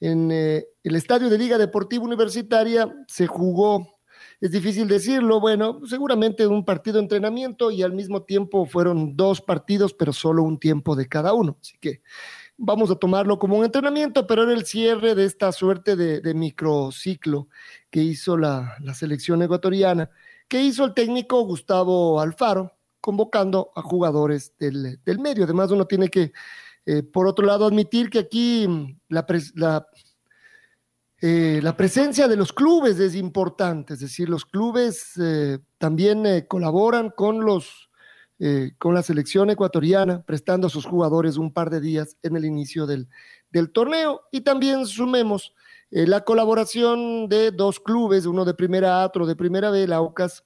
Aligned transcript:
en 0.00 0.30
eh, 0.32 0.66
el 0.82 0.96
estadio 0.96 1.28
de 1.28 1.38
Liga 1.38 1.58
Deportiva 1.58 2.04
Universitaria 2.04 2.92
se 3.08 3.26
jugó, 3.26 4.00
es 4.40 4.50
difícil 4.50 4.88
decirlo, 4.88 5.40
bueno, 5.40 5.80
seguramente 5.86 6.46
un 6.46 6.64
partido 6.64 6.96
de 6.96 7.04
entrenamiento 7.04 7.70
y 7.70 7.82
al 7.82 7.92
mismo 7.92 8.22
tiempo 8.22 8.66
fueron 8.66 9.16
dos 9.16 9.40
partidos, 9.40 9.94
pero 9.94 10.12
solo 10.12 10.42
un 10.42 10.58
tiempo 10.58 10.96
de 10.96 11.08
cada 11.08 11.32
uno. 11.32 11.56
Así 11.60 11.78
que 11.80 12.02
vamos 12.56 12.90
a 12.90 12.96
tomarlo 12.96 13.38
como 13.38 13.56
un 13.56 13.64
entrenamiento, 13.64 14.26
pero 14.26 14.42
era 14.42 14.52
el 14.52 14.66
cierre 14.66 15.14
de 15.14 15.24
esta 15.24 15.52
suerte 15.52 15.96
de, 15.96 16.34
microciclo 16.34 17.48
que 17.90 18.02
hizo 18.02 18.36
la, 18.36 18.76
selección 18.94 19.42
ecuatoriana, 19.42 20.10
que 20.48 20.60
hizo 20.60 20.84
el 20.84 20.94
técnico 20.94 21.42
Gustavo 21.44 22.20
Alfaro, 22.20 22.72
convocando 23.00 23.70
a 23.74 23.82
jugadores 23.82 24.54
del, 24.58 24.98
del 25.04 25.18
medio. 25.18 25.44
Además, 25.44 25.70
uno 25.70 25.86
tiene 25.86 26.08
que 26.08 26.32
eh, 26.86 27.02
por 27.02 27.26
otro 27.26 27.46
lado, 27.46 27.66
admitir 27.66 28.10
que 28.10 28.18
aquí 28.18 28.66
mm, 28.68 28.98
la, 29.08 29.26
eh, 31.20 31.60
la, 31.62 31.76
presencia 31.76 32.28
de 32.28 32.36
los 32.36 32.52
clubes 32.52 32.98
es 32.98 33.14
importante, 33.14 33.94
es 33.94 34.00
decir, 34.00 34.28
los 34.28 34.44
clubes 34.44 35.12
eh, 35.18 35.58
también 35.78 36.44
colaboran 36.46 37.10
con, 37.10 37.44
los, 37.44 37.88
con 38.78 38.94
la 38.94 39.02
selección 39.02 39.48
ecuatoriana, 39.48 40.22
prestando 40.22 40.66
a 40.66 40.70
sus 40.70 40.84
jugadores 40.84 41.38
un 41.38 41.52
par 41.52 41.70
de 41.70 41.80
días 41.80 42.18
en 42.22 42.36
el 42.36 42.44
inicio 42.44 42.86
del, 42.86 43.08
del 43.50 43.70
torneo. 43.70 44.22
Y 44.30 44.42
también 44.42 44.84
sumemos 44.84 45.54
la 45.90 46.24
colaboración 46.24 47.28
de 47.28 47.52
dos 47.52 47.80
clubes, 47.80 48.26
uno 48.26 48.44
de 48.44 48.52
primera 48.52 49.02
A, 49.02 49.06
otro 49.06 49.26
de 49.26 49.36
primera 49.36 49.70
B, 49.70 49.86
la 49.86 50.02
OCAS 50.02 50.44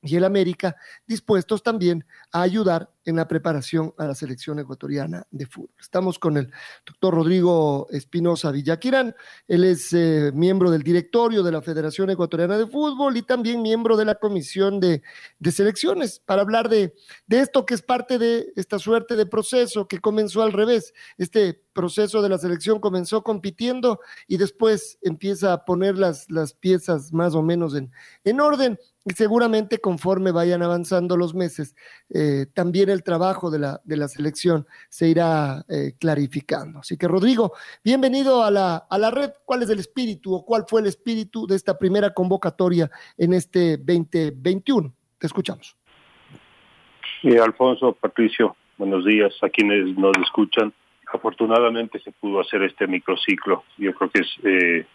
y 0.00 0.16
el 0.16 0.24
América, 0.24 0.76
dispuestos 1.06 1.62
también 1.62 2.06
a 2.30 2.42
ayudar 2.42 2.93
en 3.04 3.16
la 3.16 3.28
preparación 3.28 3.94
a 3.98 4.06
la 4.06 4.14
selección 4.14 4.58
ecuatoriana 4.58 5.26
de 5.30 5.46
fútbol. 5.46 5.70
Estamos 5.80 6.18
con 6.18 6.36
el 6.36 6.50
doctor 6.86 7.14
Rodrigo 7.14 7.86
Espinosa 7.90 8.50
Villaquirán. 8.50 9.14
Él 9.46 9.64
es 9.64 9.92
eh, 9.92 10.32
miembro 10.34 10.70
del 10.70 10.82
directorio 10.82 11.42
de 11.42 11.52
la 11.52 11.62
Federación 11.62 12.10
Ecuatoriana 12.10 12.58
de 12.58 12.66
Fútbol 12.66 13.16
y 13.16 13.22
también 13.22 13.62
miembro 13.62 13.96
de 13.96 14.04
la 14.04 14.14
Comisión 14.14 14.80
de, 14.80 15.02
Selecciones 15.50 16.20
para 16.24 16.42
hablar 16.42 16.68
de, 16.68 16.94
de, 17.26 17.40
esto 17.40 17.64
que 17.64 17.74
es 17.74 17.82
parte 17.82 18.18
de 18.18 18.52
esta 18.56 18.78
suerte 18.78 19.14
de 19.14 19.26
proceso 19.26 19.86
que 19.86 20.00
comenzó 20.00 20.42
al 20.42 20.52
revés. 20.52 20.92
Este 21.16 21.62
proceso 21.74 22.22
de 22.22 22.28
la 22.28 22.38
selección 22.38 22.80
comenzó 22.80 23.22
compitiendo 23.22 24.00
y 24.26 24.38
después 24.38 24.98
empieza 25.02 25.52
a 25.52 25.64
poner 25.64 25.98
las, 25.98 26.30
las 26.30 26.54
piezas 26.54 27.12
más 27.12 27.34
o 27.34 27.42
menos 27.42 27.74
en, 27.74 27.92
en 28.24 28.40
orden 28.40 28.78
y 29.04 29.12
seguramente 29.12 29.78
conforme 29.78 30.32
vayan 30.32 30.62
avanzando 30.62 31.16
los 31.16 31.34
meses, 31.34 31.74
eh, 32.08 32.46
también 32.54 32.88
el 32.94 33.02
trabajo 33.02 33.50
de 33.50 33.58
la, 33.58 33.80
de 33.84 33.96
la 33.96 34.08
selección 34.08 34.66
se 34.88 35.08
irá 35.08 35.64
eh, 35.68 35.92
clarificando. 35.98 36.78
Así 36.78 36.96
que 36.96 37.06
Rodrigo, 37.06 37.52
bienvenido 37.84 38.42
a 38.42 38.50
la, 38.50 38.86
a 38.88 38.98
la 38.98 39.10
red. 39.10 39.30
¿Cuál 39.44 39.62
es 39.62 39.70
el 39.70 39.80
espíritu 39.80 40.34
o 40.34 40.44
cuál 40.44 40.64
fue 40.68 40.80
el 40.80 40.86
espíritu 40.86 41.46
de 41.46 41.56
esta 41.56 41.76
primera 41.78 42.14
convocatoria 42.14 42.90
en 43.18 43.34
este 43.34 43.76
2021? 43.76 44.92
Te 45.18 45.26
escuchamos. 45.26 45.76
Alfonso, 47.42 47.92
Patricio, 47.94 48.54
buenos 48.76 49.04
días 49.04 49.32
a 49.42 49.48
quienes 49.48 49.96
nos 49.96 50.12
escuchan. 50.22 50.72
Afortunadamente 51.12 51.98
se 52.00 52.12
pudo 52.12 52.40
hacer 52.40 52.62
este 52.62 52.86
microciclo. 52.86 53.64
Yo 53.78 53.94
creo 53.94 54.10
que 54.10 54.20
es 54.20 54.28
eh, 54.44 54.86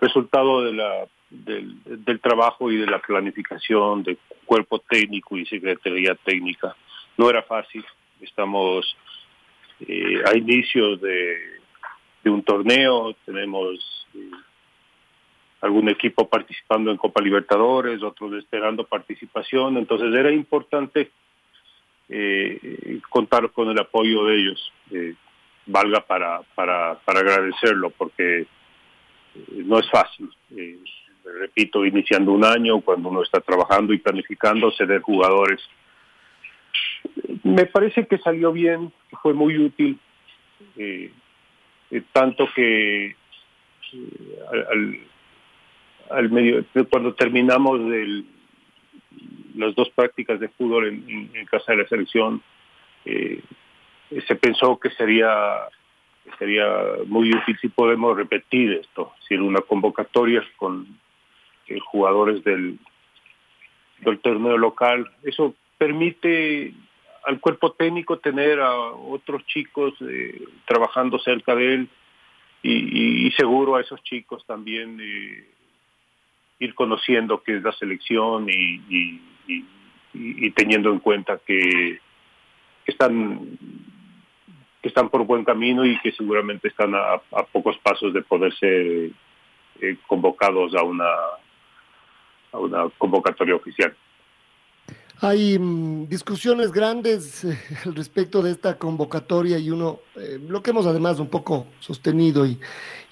resultado 0.00 0.62
de 0.62 0.72
la 0.72 1.06
del, 1.30 1.76
del, 1.84 2.20
trabajo 2.20 2.70
y 2.70 2.76
de 2.76 2.86
la 2.86 3.00
planificación 3.00 4.02
del 4.02 4.18
cuerpo 4.44 4.80
técnico 4.80 5.36
y 5.36 5.46
secretaría 5.46 6.14
técnica. 6.14 6.76
No 7.16 7.28
era 7.28 7.42
fácil, 7.42 7.84
estamos 8.20 8.96
eh, 9.80 10.22
a 10.24 10.36
inicios 10.36 11.00
de, 11.00 11.60
un 12.24 12.42
torneo, 12.42 13.14
tenemos 13.24 14.06
eh, 14.14 14.30
algún 15.60 15.88
equipo 15.88 16.28
participando 16.28 16.90
en 16.90 16.96
Copa 16.96 17.22
Libertadores, 17.22 18.02
otros 18.02 18.32
esperando 18.34 18.84
participación, 18.84 19.76
entonces 19.76 20.14
era 20.14 20.30
importante 20.30 21.10
eh, 22.08 23.00
contar 23.08 23.50
con 23.50 23.70
el 23.70 23.78
apoyo 23.78 24.24
de 24.24 24.36
ellos, 24.36 24.72
eh, 24.90 25.14
valga 25.66 26.00
para, 26.00 26.42
para, 26.54 26.98
para 27.04 27.20
agradecerlo, 27.20 27.90
porque 27.90 28.46
no 29.48 29.78
es 29.78 29.88
fácil. 29.90 30.28
Repito, 31.24 31.86
iniciando 31.86 32.32
un 32.32 32.44
año, 32.44 32.80
cuando 32.80 33.08
uno 33.08 33.22
está 33.22 33.40
trabajando 33.40 33.92
y 33.92 33.98
planificando, 33.98 34.72
ceder 34.72 35.00
jugadores. 35.00 35.60
Me 37.42 37.66
parece 37.66 38.06
que 38.06 38.18
salió 38.18 38.52
bien, 38.52 38.92
fue 39.22 39.34
muy 39.34 39.58
útil, 39.58 39.98
eh, 40.76 41.12
eh, 41.90 42.02
tanto 42.12 42.48
que 42.54 43.06
eh, 43.06 43.16
al, 44.70 44.98
al, 46.10 46.30
medio, 46.30 46.64
cuando 46.88 47.14
terminamos 47.14 47.80
las 49.56 49.74
dos 49.74 49.90
prácticas 49.90 50.40
de 50.40 50.48
fútbol 50.48 50.88
en, 50.88 51.44
casa 51.46 51.72
de 51.72 51.82
la 51.82 51.88
selección, 51.88 52.42
se 53.04 54.34
pensó 54.36 54.78
que 54.78 54.90
sería 54.90 55.68
sería 56.38 56.68
muy 57.06 57.30
útil 57.30 57.58
si 57.60 57.68
podemos 57.68 58.16
repetir 58.16 58.72
esto, 58.74 59.12
si 59.26 59.34
una 59.34 59.60
convocatoria 59.60 60.42
con 60.56 60.86
jugadores 61.86 62.44
del, 62.44 62.78
del 64.00 64.18
torneo 64.20 64.56
local. 64.58 65.10
Eso 65.22 65.54
permite 65.78 66.74
al 67.24 67.40
cuerpo 67.40 67.72
técnico 67.72 68.18
tener 68.18 68.60
a 68.60 68.74
otros 68.74 69.44
chicos 69.46 69.94
eh, 70.00 70.42
trabajando 70.66 71.18
cerca 71.18 71.54
de 71.54 71.74
él 71.74 71.88
y, 72.62 73.26
y, 73.26 73.30
seguro 73.32 73.76
a 73.76 73.80
esos 73.80 74.02
chicos 74.02 74.44
también 74.46 74.98
eh, 75.00 75.48
ir 76.60 76.74
conociendo 76.74 77.42
qué 77.42 77.56
es 77.56 77.62
la 77.62 77.72
selección 77.72 78.48
y, 78.48 78.80
y, 78.88 80.50
teniendo 80.50 80.92
en 80.92 80.98
cuenta 80.98 81.40
que 81.44 81.98
están 82.86 83.58
que 84.80 84.88
están 84.88 85.08
por 85.08 85.24
buen 85.24 85.44
camino 85.44 85.86
y 85.86 85.98
que 86.00 86.12
seguramente 86.12 86.68
están 86.68 86.94
a, 86.94 87.14
a 87.14 87.44
pocos 87.50 87.78
pasos 87.78 88.12
de 88.12 88.22
poder 88.22 88.54
ser 88.56 89.10
eh, 89.80 89.96
convocados 90.06 90.74
a 90.74 90.82
una 90.82 91.06
a 92.52 92.58
una 92.58 92.88
convocatoria 92.98 93.56
oficial. 93.56 93.96
Hay 95.24 95.56
mm, 95.56 96.08
discusiones 96.08 96.72
grandes 96.72 97.44
eh, 97.44 97.56
al 97.84 97.94
respecto 97.94 98.42
de 98.42 98.50
esta 98.50 98.76
convocatoria 98.76 99.56
y 99.56 99.70
uno, 99.70 100.00
eh, 100.16 100.40
lo 100.48 100.64
que 100.64 100.70
hemos 100.70 100.84
además 100.84 101.20
un 101.20 101.28
poco 101.28 101.68
sostenido 101.78 102.44
y, 102.44 102.58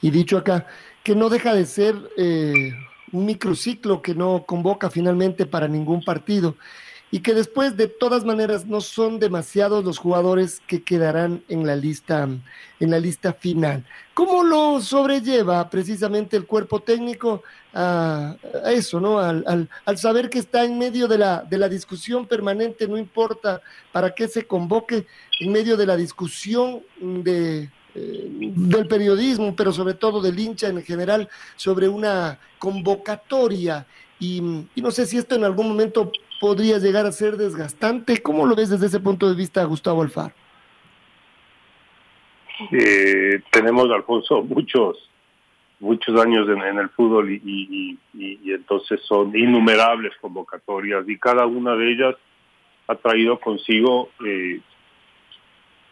dicho 0.02 0.36
acá, 0.36 0.66
que 1.04 1.14
no 1.14 1.28
deja 1.28 1.54
de 1.54 1.64
ser 1.66 1.94
eh, 2.16 2.72
un 3.12 3.26
microciclo 3.26 4.02
que 4.02 4.16
no 4.16 4.44
convoca 4.44 4.90
finalmente 4.90 5.46
para 5.46 5.68
ningún 5.68 6.02
partido 6.02 6.56
y 7.10 7.20
que 7.20 7.34
después 7.34 7.76
de 7.76 7.88
todas 7.88 8.24
maneras 8.24 8.66
no 8.66 8.80
son 8.80 9.18
demasiados 9.18 9.84
los 9.84 9.98
jugadores 9.98 10.62
que 10.66 10.82
quedarán 10.82 11.42
en 11.48 11.66
la 11.66 11.76
lista 11.76 12.28
en 12.80 12.90
la 12.90 12.98
lista 12.98 13.34
final. 13.34 13.84
¿Cómo 14.14 14.42
lo 14.42 14.80
sobrelleva 14.80 15.68
precisamente 15.68 16.36
el 16.36 16.46
cuerpo 16.46 16.80
técnico 16.80 17.42
a, 17.74 18.36
eso, 18.66 19.00
¿no? 19.00 19.18
Al, 19.18 19.68
al, 19.84 19.98
saber 19.98 20.30
que 20.30 20.38
está 20.38 20.64
en 20.64 20.78
medio 20.78 21.06
de 21.06 21.18
la, 21.18 21.42
de 21.42 21.58
la 21.58 21.68
discusión 21.68 22.26
permanente, 22.26 22.88
no 22.88 22.96
importa 22.96 23.60
para 23.92 24.14
qué 24.14 24.28
se 24.28 24.46
convoque, 24.46 25.06
en 25.40 25.52
medio 25.52 25.76
de 25.76 25.86
la 25.86 25.96
discusión 25.96 26.82
de, 27.00 27.70
eh, 27.94 28.28
del 28.30 28.86
periodismo, 28.88 29.54
pero 29.54 29.72
sobre 29.72 29.94
todo 29.94 30.20
del 30.22 30.38
hincha 30.38 30.68
en 30.68 30.82
general, 30.82 31.28
sobre 31.56 31.88
una 31.88 32.38
convocatoria. 32.58 33.86
Y, 34.18 34.66
y 34.74 34.82
no 34.82 34.90
sé 34.90 35.06
si 35.06 35.18
esto 35.18 35.34
en 35.34 35.44
algún 35.44 35.68
momento 35.68 36.10
podría 36.40 36.78
llegar 36.78 37.06
a 37.06 37.12
ser 37.12 37.37
desgastante. 37.37 38.20
¿Cómo 38.22 38.46
lo 38.46 38.56
ves 38.56 38.70
desde 38.70 38.87
ese 38.87 38.98
punto 38.98 39.28
de 39.28 39.37
vista, 39.37 39.62
Gustavo 39.64 40.02
Alfaro? 40.02 40.34
Eh, 42.72 43.40
tenemos, 43.50 43.90
Alfonso, 43.90 44.42
muchos 44.42 45.10
muchos 45.81 46.20
años 46.20 46.46
en, 46.48 46.78
el 46.78 46.90
fútbol 46.90 47.31
y, 47.32 47.98
entonces 48.44 49.00
son 49.02 49.34
innumerables 49.37 50.12
convocatorias 50.20 51.08
y 51.08 51.19
cada 51.19 51.46
una 51.46 51.75
de 51.75 51.92
ellas 51.92 52.16
ha 52.87 52.96
traído 52.96 53.40
consigo 53.40 54.10
eh, 54.26 54.60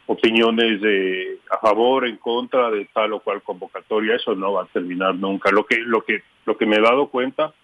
opiniones 0.06 0.81
de 0.81 1.39
a 1.50 1.59
favor, 1.59 2.06
en 2.06 2.17
contra 2.17 2.71
de 2.71 2.87
tal 2.93 3.15
o 3.15 3.21
cual 3.21 3.43
convocatoria. 3.43 4.17
Eso 4.17 4.35
no 4.35 4.53
va 4.55 4.65
a 4.65 4.67
terminar 4.67 5.15
nunca. 5.15 5.50
Lo 5.50 5.65
que 5.65 5.79
lo 5.79 6.03
que 6.05 6.23
lo 6.45 6.56
que 6.56 6.67
me 6.67 6.77
he 6.77 6.81
dado 6.81 7.09
cuenta, 7.09 7.55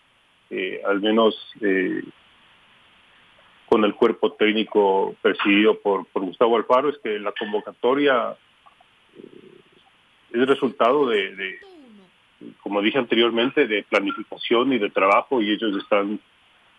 eh, 0.50 0.80
al 0.86 1.00
menos 1.00 1.34
eh, 1.60 2.02
con 3.74 3.84
el 3.84 3.94
cuerpo 3.94 4.32
técnico 4.32 5.16
presidido 5.20 5.78
por, 5.80 6.06
Gustavo 6.14 6.56
Alfaro, 6.56 6.90
es 6.90 6.98
que 6.98 7.18
la 7.18 7.32
convocatoria 7.32 8.36
es 10.32 10.46
resultado 10.46 11.08
de 11.08 11.58
como 12.60 12.82
dije 12.82 12.98
anteriormente, 12.98 13.66
de 13.66 13.82
planificación 13.84 14.72
y 14.72 14.78
de 14.78 14.90
trabajo 14.90 15.40
y 15.40 15.52
ellos 15.52 15.76
están 15.82 16.20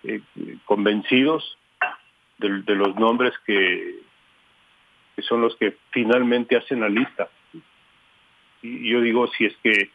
eh, 0.03 0.21
convencidos 0.65 1.57
de, 2.37 2.75
los 2.75 2.95
nombres 2.95 3.33
que, 3.45 3.99
son 5.19 5.41
los 5.41 5.55
que 5.55 5.77
finalmente 5.91 6.57
hacen 6.57 6.81
la 6.81 6.89
lista. 6.89 7.29
Y 8.61 8.89
yo 8.89 9.01
digo, 9.01 9.27
si 9.27 9.45
es 9.45 9.55
que 9.57 9.89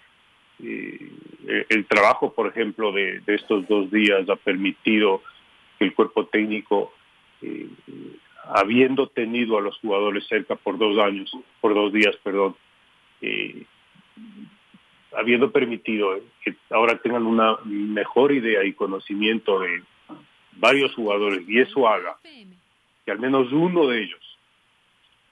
eh, 0.62 1.66
el 1.68 1.86
trabajo, 1.86 2.32
por 2.32 2.48
ejemplo, 2.48 2.92
de, 2.92 3.22
estos 3.26 3.66
dos 3.68 3.90
días 3.90 4.28
ha 4.28 4.36
permitido 4.36 5.22
el 5.80 5.94
cuerpo 5.94 6.26
técnico, 6.26 6.92
eh, 7.42 7.68
habiendo 8.54 9.08
tenido 9.08 9.58
a 9.58 9.62
los 9.62 9.78
jugadores 9.78 10.26
cerca 10.26 10.54
por 10.56 10.78
dos 10.78 10.98
años, 10.98 11.30
por 11.60 11.74
dos 11.74 11.92
días, 11.92 12.16
perdón, 12.22 12.54
habiendo 15.16 15.50
permitido 15.50 16.18
que 16.42 16.54
ahora 16.70 16.98
tengan 16.98 17.26
una 17.26 17.56
mejor 17.64 18.32
idea 18.32 18.64
y 18.64 18.72
conocimiento 18.72 19.60
de 19.60 19.82
varios 20.52 20.94
jugadores 20.94 21.48
y 21.48 21.60
eso 21.60 21.88
haga 21.88 22.16
que 23.04 23.10
al 23.10 23.18
menos 23.18 23.52
uno 23.52 23.86
de 23.86 24.02
ellos, 24.02 24.38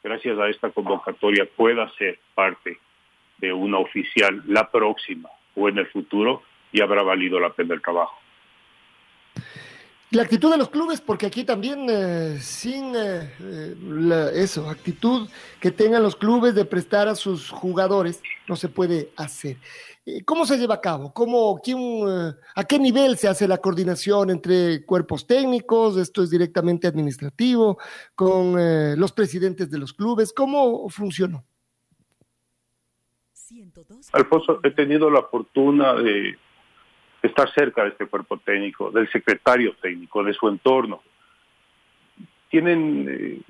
gracias 0.02 0.38
a 0.38 0.48
esta 0.48 0.70
convocatoria, 0.70 1.46
pueda 1.56 1.88
ser 1.96 2.18
parte 2.34 2.78
de 3.38 3.52
una 3.52 3.78
oficial 3.78 4.42
la 4.46 4.70
próxima 4.70 5.28
o 5.54 5.68
en 5.68 5.78
el 5.78 5.86
futuro 5.86 6.42
y 6.72 6.80
habrá 6.80 7.02
valido 7.02 7.38
la 7.38 7.50
pena 7.50 7.74
el 7.74 7.82
trabajo. 7.82 8.18
La 10.10 10.22
actitud 10.22 10.50
de 10.50 10.56
los 10.56 10.70
clubes, 10.70 11.02
porque 11.02 11.26
aquí 11.26 11.44
también 11.44 11.86
eh, 11.90 12.38
sin 12.40 12.96
eh, 12.96 13.30
eh, 13.40 14.30
eso, 14.36 14.70
actitud 14.70 15.28
que 15.60 15.70
tengan 15.70 16.02
los 16.02 16.16
clubes 16.16 16.54
de 16.54 16.64
prestar 16.64 17.08
a 17.08 17.14
sus 17.14 17.50
jugadores, 17.50 18.22
no 18.48 18.56
se 18.56 18.68
puede 18.68 19.10
hacer. 19.16 19.58
¿Cómo 20.24 20.46
se 20.46 20.56
lleva 20.56 20.76
a 20.76 20.80
cabo? 20.80 21.12
¿Cómo, 21.12 21.60
quién, 21.62 21.78
¿A 22.54 22.64
qué 22.64 22.78
nivel 22.78 23.18
se 23.18 23.28
hace 23.28 23.46
la 23.46 23.58
coordinación 23.58 24.30
entre 24.30 24.82
cuerpos 24.86 25.26
técnicos? 25.26 25.98
¿Esto 25.98 26.22
es 26.22 26.30
directamente 26.30 26.86
administrativo? 26.86 27.76
¿Con 28.14 28.54
los 28.98 29.12
presidentes 29.12 29.70
de 29.70 29.76
los 29.76 29.92
clubes? 29.92 30.32
¿Cómo 30.32 30.88
funcionó? 30.88 31.44
Alfonso, 34.12 34.60
he 34.62 34.70
tenido 34.70 35.10
la 35.10 35.22
fortuna 35.24 35.92
de 35.92 36.38
estar 37.22 37.52
cerca 37.52 37.82
de 37.82 37.90
este 37.90 38.06
cuerpo 38.06 38.38
técnico, 38.38 38.90
del 38.90 39.10
secretario 39.10 39.74
técnico, 39.80 40.22
de 40.22 40.32
su 40.34 40.48
entorno. 40.48 41.02
Tienen, 42.50 43.06
eh, 43.08 43.40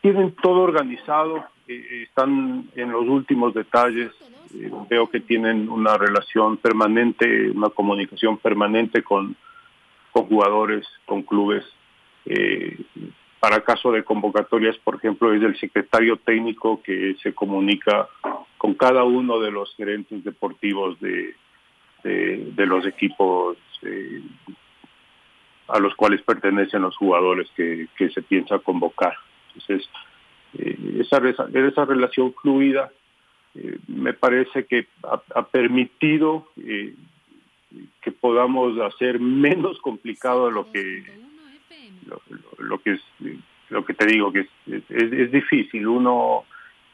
tienen 0.00 0.34
todo 0.36 0.60
organizado, 0.60 1.44
eh, 1.66 2.04
están 2.08 2.68
en 2.74 2.92
los 2.92 3.06
últimos 3.06 3.54
detalles, 3.54 4.12
eh, 4.54 4.70
veo 4.88 5.08
que 5.08 5.20
tienen 5.20 5.68
una 5.68 5.96
relación 5.96 6.58
permanente, 6.58 7.50
una 7.50 7.70
comunicación 7.70 8.38
permanente 8.38 9.02
con, 9.02 9.36
con 10.12 10.26
jugadores, 10.26 10.86
con 11.06 11.22
clubes. 11.22 11.64
para 13.40 13.60
caso 13.60 13.92
de 13.92 14.02
convocatorias, 14.02 14.76
por 14.78 14.96
ejemplo, 14.96 15.32
es 15.32 15.42
el 15.42 15.58
secretario 15.58 16.16
técnico 16.16 16.82
que 16.82 17.16
se 17.22 17.32
comunica 17.32 18.08
con 18.58 18.74
cada 18.74 19.04
uno 19.04 19.38
de 19.38 19.50
los 19.50 19.74
gerentes 19.76 20.22
deportivos 20.24 21.00
de, 21.00 21.34
de, 22.02 22.66
los 22.66 22.86
equipos 22.86 23.56
eh, 23.82 24.22
a 25.68 25.78
los 25.78 25.94
cuales 25.94 26.22
pertenecen 26.22 26.82
los 26.82 26.96
jugadores 26.96 27.48
que, 27.54 27.88
se 27.96 28.22
piensa 28.22 28.58
convocar. 28.58 29.14
Entonces, 29.48 29.88
eh, 30.58 31.00
esa, 31.00 31.18
esa 31.18 31.84
relación 31.84 32.34
fluida 32.34 32.90
eh, 33.54 33.78
me 33.86 34.14
parece 34.14 34.66
que 34.66 34.86
ha, 35.02 35.46
permitido 35.46 36.48
que 36.56 38.12
podamos 38.12 38.78
hacer 38.80 39.20
menos 39.20 39.78
complicado 39.80 40.50
lo 40.50 40.70
que 40.72 41.04
lo, 42.58 42.78
que 42.78 42.92
es 42.92 43.02
lo 43.68 43.84
que 43.84 43.92
te 43.92 44.06
digo 44.06 44.32
que 44.32 44.40
es, 44.40 44.82
es, 44.88 45.30
difícil 45.30 45.86
uno 45.86 46.44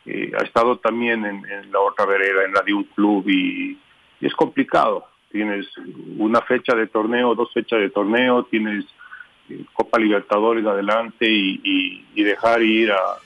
ha 0.06 0.42
estado 0.42 0.78
también 0.78 1.24
en, 1.24 1.70
la 1.70 1.78
otra 1.78 2.06
vereda 2.06 2.44
en 2.44 2.52
la 2.52 2.62
de 2.62 2.74
un 2.74 2.84
club 2.84 3.28
y 3.28 3.78
es 4.26 4.34
complicado. 4.34 5.06
Tienes 5.30 5.66
una 6.18 6.40
fecha 6.42 6.74
de 6.74 6.86
torneo, 6.86 7.34
dos 7.34 7.52
fechas 7.52 7.80
de 7.80 7.90
torneo, 7.90 8.44
tienes 8.44 8.84
eh, 9.48 9.64
Copa 9.72 9.98
Libertadores 9.98 10.64
adelante 10.64 11.26
y, 11.28 12.04
dejar 12.14 12.62
ir 12.62 12.90
a, 12.90 13.18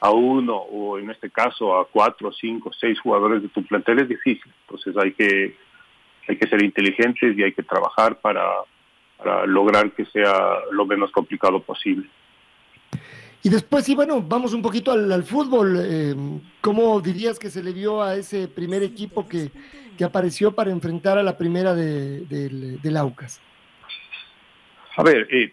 a, 0.00 0.10
uno 0.10 0.56
o 0.56 0.98
en 0.98 1.10
este 1.10 1.30
caso 1.30 1.78
a 1.78 1.86
cuatro, 1.86 2.32
cinco, 2.32 2.70
seis 2.72 2.98
jugadores 3.00 3.42
de 3.42 3.48
tu 3.48 3.62
plantel 3.64 4.00
es 4.00 4.08
difícil. 4.08 4.50
Entonces 4.62 4.96
hay 4.96 5.12
que 5.12 5.54
hay 6.28 6.36
que 6.36 6.48
ser 6.48 6.62
inteligentes 6.62 7.36
y 7.36 7.42
hay 7.42 7.52
que 7.52 7.62
trabajar 7.62 8.18
para, 8.20 8.42
lograr 9.46 9.92
que 9.92 10.04
sea 10.06 10.58
lo 10.72 10.84
menos 10.84 11.10
complicado 11.10 11.62
posible. 11.62 12.08
Y 13.42 13.48
después, 13.48 13.84
sí, 13.84 13.94
bueno, 13.94 14.20
vamos 14.20 14.52
un 14.52 14.60
poquito 14.60 14.92
al, 14.92 15.22
fútbol. 15.22 15.78
Eh, 15.80 16.14
¿Cómo 16.60 17.00
dirías 17.00 17.38
que 17.38 17.48
se 17.48 17.62
le 17.62 17.72
dio 17.72 18.02
a 18.02 18.16
ese 18.16 18.48
primer 18.48 18.82
equipo 18.82 19.26
que, 19.26 19.50
que 19.96 20.04
apareció 20.04 20.52
para 20.52 20.70
enfrentar 20.70 21.18
a 21.18 21.22
la 21.22 21.36
primera 21.36 21.74
de, 21.74 22.20
de, 22.26 22.98
Aucas? 22.98 23.40
A 24.96 25.02
ver, 25.02 25.26
eh, 25.30 25.52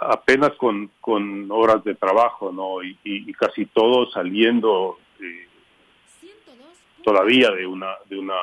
apenas 0.00 0.52
con, 0.54 0.90
con 1.00 1.50
horas 1.50 1.82
de 1.84 1.94
trabajo, 1.94 2.52
¿no? 2.52 2.82
Y, 2.82 3.32
casi 3.34 3.66
todo 3.66 4.10
saliendo 4.10 4.98
todavía 7.04 7.50
de 7.52 7.66
una, 7.66 7.94
de 8.06 8.18
una, 8.18 8.34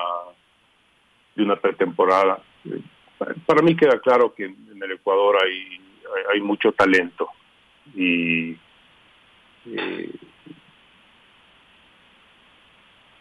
de 1.36 1.43
una 1.43 1.55
pretemporada. 1.57 2.41
para 3.45 3.62
mí 3.62 3.75
queda 3.75 4.00
claro 4.00 4.33
que 4.33 4.45
en, 4.45 4.81
el 4.81 4.91
Ecuador 4.93 5.38
hay, 5.43 5.79
hay 6.33 6.41
mucho 6.41 6.71
talento 6.71 7.29
y 7.93 8.57
eh, 9.65 10.09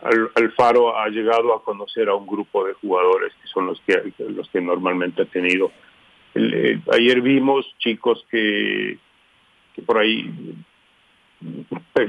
Alfaro 0.04 0.98
ha 0.98 1.08
llegado 1.08 1.54
a 1.54 1.62
conocer 1.62 2.08
a 2.08 2.14
un 2.14 2.26
grupo 2.26 2.64
de 2.64 2.74
jugadores 2.74 3.32
que 3.40 3.48
son 3.48 3.66
los 3.66 3.80
que 3.80 4.12
los 4.18 4.48
que 4.50 4.60
normalmente 4.60 5.22
ha 5.22 5.26
tenido. 5.26 5.72
Eh, 6.34 6.78
ayer 6.92 7.20
vimos 7.22 7.66
chicos 7.78 8.24
que, 8.30 8.98
que 9.74 9.82
por 9.82 9.98
ahí 9.98 10.30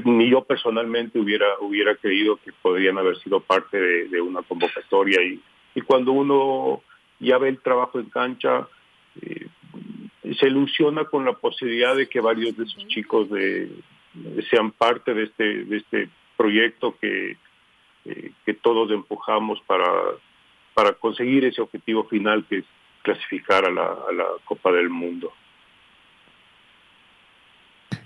ni 0.04 0.30
yo 0.30 0.44
personalmente 0.44 1.18
hubiera 1.18 1.46
hubiera 1.60 1.94
creído 1.96 2.36
que 2.36 2.52
podrían 2.52 2.98
haber 2.98 3.18
sido 3.18 3.40
parte 3.40 3.78
de, 3.78 4.20
una 4.20 4.42
convocatoria 4.42 5.22
y, 5.22 5.40
y, 5.74 5.80
cuando 5.82 6.12
uno 6.12 6.82
ya 7.18 7.38
ve 7.38 7.50
el 7.50 7.60
trabajo 7.60 7.98
en 7.98 8.10
cancha 8.10 8.66
eh, 9.22 9.46
se 10.38 10.46
ilusiona 10.48 11.04
con 11.04 11.24
la 11.24 11.34
posibilidad 11.34 11.94
de 11.96 12.08
que 12.08 12.20
varios 12.20 12.56
de 12.56 12.64
esos 12.64 12.86
chicos 12.88 13.30
de, 13.30 13.70
sean 14.50 14.72
parte 14.72 15.14
de 15.14 15.24
este, 15.24 15.64
de 15.64 15.76
este 15.76 16.08
proyecto 16.36 16.96
que, 17.00 17.36
eh, 18.06 18.32
que 18.44 18.54
todos 18.54 18.90
empujamos 18.90 19.60
para, 19.66 19.86
para 20.74 20.92
conseguir 20.92 21.44
ese 21.44 21.60
objetivo 21.60 22.04
final 22.04 22.44
que 22.48 22.58
es 22.58 22.64
clasificar 23.02 23.64
a 23.64 23.70
la, 23.70 23.86
a 24.08 24.12
la 24.12 24.26
Copa 24.44 24.72
del 24.72 24.90
Mundo. 24.90 25.32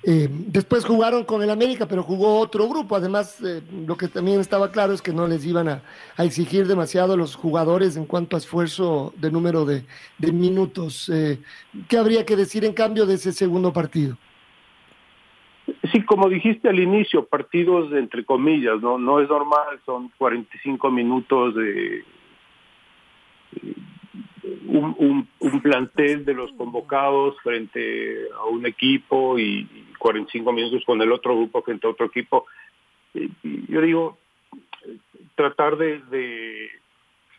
Eh, 0.02 0.28
después 0.30 0.84
jugaron 0.86 1.24
con 1.24 1.42
el 1.42 1.50
América, 1.50 1.86
pero 1.86 2.02
jugó 2.02 2.38
otro 2.38 2.68
grupo. 2.68 2.96
Además, 2.96 3.36
eh, 3.44 3.62
lo 3.86 3.96
que 3.96 4.08
también 4.08 4.40
estaba 4.40 4.72
claro 4.72 4.94
es 4.94 5.02
que 5.02 5.12
no 5.12 5.26
les 5.26 5.44
iban 5.44 5.68
a, 5.68 5.82
exigir 6.18 6.66
demasiado 6.66 7.14
a 7.14 7.16
los 7.16 7.34
jugadores 7.34 7.96
en 7.96 8.06
cuanto 8.06 8.36
a 8.36 8.38
esfuerzo 8.38 9.12
de 9.16 9.30
número 9.30 9.64
de, 9.66 9.84
minutos. 10.32 11.08
Eh, 11.10 11.38
¿Qué 11.88 11.98
habría 11.98 12.24
que 12.24 12.36
decir 12.36 12.64
en 12.64 12.72
cambio 12.72 13.04
de 13.04 13.14
ese 13.14 13.32
segundo 13.32 13.72
partido? 13.72 14.16
Sí, 15.92 16.02
como 16.04 16.28
dijiste 16.28 16.68
al 16.68 16.80
inicio, 16.80 17.26
partidos 17.26 17.92
entre 17.92 18.24
comillas, 18.24 18.80
no, 18.80 18.98
no 18.98 19.20
es 19.20 19.28
normal, 19.28 19.80
son 19.84 20.10
45 20.18 20.90
minutos 20.90 21.54
de 21.54 22.04
un, 24.66 24.94
un, 24.98 25.28
un, 25.40 25.60
plantel 25.60 26.24
de 26.24 26.34
los 26.34 26.52
convocados 26.52 27.36
frente 27.42 28.28
a 28.38 28.44
un 28.44 28.64
equipo 28.66 29.38
y, 29.38 29.68
45 30.00 30.52
minutos 30.52 30.82
con 30.84 31.00
el 31.00 31.12
otro 31.12 31.36
grupo 31.36 31.62
frente 31.62 31.86
a 31.86 31.90
otro 31.90 32.06
equipo. 32.06 32.46
yo 33.12 33.80
digo, 33.82 34.18
tratar 35.36 35.76
de, 35.76 36.00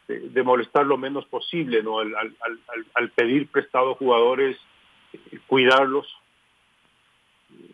de, 0.07 0.43
molestar 0.43 0.85
lo 0.85 0.97
menos 0.97 1.25
posible, 1.25 1.83
¿no? 1.83 2.00
Al, 2.00 3.09
pedir 3.15 3.47
prestado 3.47 3.95
jugadores, 3.95 4.57
cuidarlos. 5.47 6.07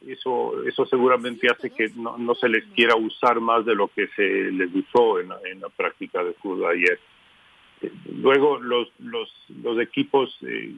Eso, 0.07 0.63
eso 0.65 0.85
seguramente 0.85 1.47
hace 1.49 1.69
que 1.69 1.89
no, 1.95 2.17
no, 2.17 2.33
se 2.35 2.47
les 2.47 2.63
quiera 2.67 2.95
usar 2.95 3.41
más 3.41 3.65
de 3.65 3.75
lo 3.75 3.89
que 3.89 4.07
se 4.15 4.51
les 4.51 4.73
usó 4.73 5.19
en, 5.19 5.29
la 5.29 5.69
práctica 5.75 6.23
de 6.23 6.33
fútbol 6.33 6.71
ayer. 6.71 6.99
Luego 8.13 8.57
los, 8.59 8.89
los, 8.99 9.29
los 9.61 9.79
equipos 9.79 10.35
eh, 10.41 10.73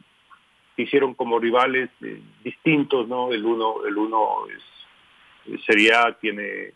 hicieron 0.77 1.13
como 1.13 1.39
rivales 1.39 1.89
eh, 2.01 2.21
distintos, 2.43 3.07
¿no? 3.07 3.31
El 3.31 3.45
uno, 3.45 3.85
el 3.85 3.97
uno 3.97 4.47
es, 4.47 5.61
sería, 5.65 6.17
tiene, 6.19 6.73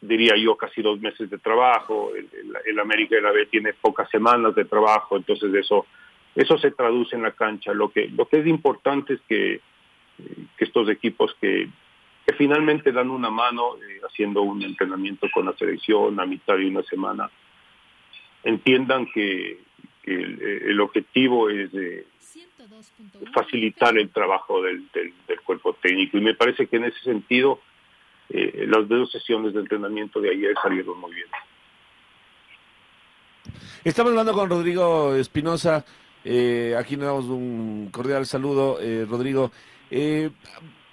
diría 0.00 0.36
yo, 0.36 0.56
casi 0.56 0.82
dos 0.82 1.00
meses 1.00 1.28
de 1.30 1.38
trabajo, 1.38 2.12
el, 2.14 2.28
el, 2.64 2.78
América 2.78 3.16
de 3.16 3.22
la 3.22 3.32
B 3.32 3.46
tiene 3.46 3.72
pocas 3.72 4.08
semanas 4.10 4.54
de 4.54 4.64
trabajo, 4.64 5.16
entonces 5.16 5.52
eso, 5.54 5.86
eso 6.34 6.58
se 6.58 6.70
traduce 6.70 7.16
en 7.16 7.22
la 7.22 7.32
cancha. 7.32 7.72
Lo 7.72 7.90
que, 7.90 8.08
lo 8.08 8.26
que 8.26 8.38
es 8.38 8.46
importante 8.46 9.14
es 9.14 9.20
que, 9.28 9.60
que 10.56 10.64
estos 10.64 10.88
equipos 10.88 11.34
que, 11.40 11.68
finalmente 12.38 12.90
dan 12.90 13.10
una 13.10 13.28
mano 13.28 13.76
eh, 13.76 14.00
haciendo 14.08 14.42
un 14.42 14.62
entrenamiento 14.62 15.28
con 15.32 15.44
la 15.44 15.52
selección 15.56 16.18
a 16.18 16.26
mitad 16.26 16.56
de 16.56 16.66
una 16.66 16.82
semana, 16.82 17.30
entiendan 18.42 19.06
que, 19.12 19.58
el, 20.04 20.80
objetivo 20.80 21.48
es 21.48 21.70
facilitar 23.32 23.96
el 23.96 24.10
trabajo 24.10 24.62
del, 24.62 24.84
cuerpo 25.44 25.74
técnico. 25.74 26.18
Y 26.18 26.20
me 26.20 26.34
parece 26.34 26.66
que 26.66 26.76
en 26.76 26.84
ese 26.84 27.00
sentido 27.00 27.60
eh, 28.28 28.66
las 28.68 28.88
dos 28.88 29.10
sesiones 29.10 29.54
de 29.54 29.60
entrenamiento 29.60 30.20
de 30.20 30.30
ayer 30.30 30.54
salieron 30.62 30.98
muy 30.98 31.14
bien. 31.14 31.28
Estamos 33.84 34.10
hablando 34.10 34.32
con 34.32 34.48
Rodrigo 34.48 35.14
Espinosa. 35.14 35.84
Eh, 36.24 36.74
aquí 36.78 36.96
nos 36.96 37.06
damos 37.06 37.24
un 37.26 37.90
cordial 37.92 38.24
saludo, 38.24 38.80
eh, 38.80 39.06
Rodrigo. 39.08 39.52
Eh, 39.90 40.30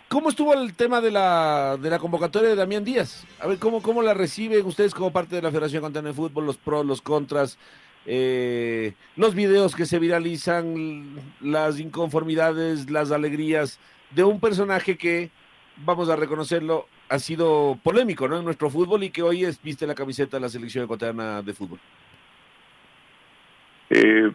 ¿Cómo 0.08 0.30
estuvo 0.30 0.54
el 0.54 0.74
tema 0.74 1.00
de 1.00 1.10
la, 1.10 1.78
de 1.82 1.90
la 1.90 1.98
convocatoria 1.98 2.50
de 2.50 2.56
Damián 2.56 2.84
Díaz? 2.84 3.26
A 3.40 3.48
ver, 3.48 3.60
¿cómo, 3.60 3.82
cómo 3.82 4.02
la 4.02 4.14
reciben 4.14 4.66
ustedes 4.66 4.94
como 4.94 5.14
parte 5.14 5.38
de 5.38 5.42
la 5.42 5.52
Federación 5.52 5.82
Continental 5.82 6.12
de 6.12 6.18
Fútbol, 6.18 6.46
los 6.46 6.58
pros, 6.58 6.86
los 6.86 7.02
contras, 7.02 7.58
eh, 8.06 8.94
los 9.16 9.36
videos 9.36 9.74
que 9.74 9.86
se 9.86 10.00
viralizan, 10.00 11.16
las 11.40 11.80
inconformidades, 11.80 12.90
las 12.90 13.12
alegrías 13.12 13.80
de 14.14 14.26
un 14.26 14.42
personaje 14.42 14.98
que, 14.98 15.32
vamos 15.86 16.10
a 16.10 16.18
reconocerlo, 16.18 16.88
ha 17.08 17.20
sido 17.20 17.80
polémico 17.82 18.28
¿no? 18.28 18.38
en 18.38 18.46
nuestro 18.46 18.70
fútbol 18.70 19.04
y 19.04 19.12
que 19.12 19.22
hoy 19.22 19.46
es, 19.46 19.62
viste 19.62 19.88
la 19.88 19.96
camiseta 19.96 20.38
de 20.38 20.42
la 20.42 20.50
selección 20.50 20.84
ecuatoriana 20.84 21.42
de 21.42 21.54
fútbol? 21.54 21.80
Eh, 23.90 24.32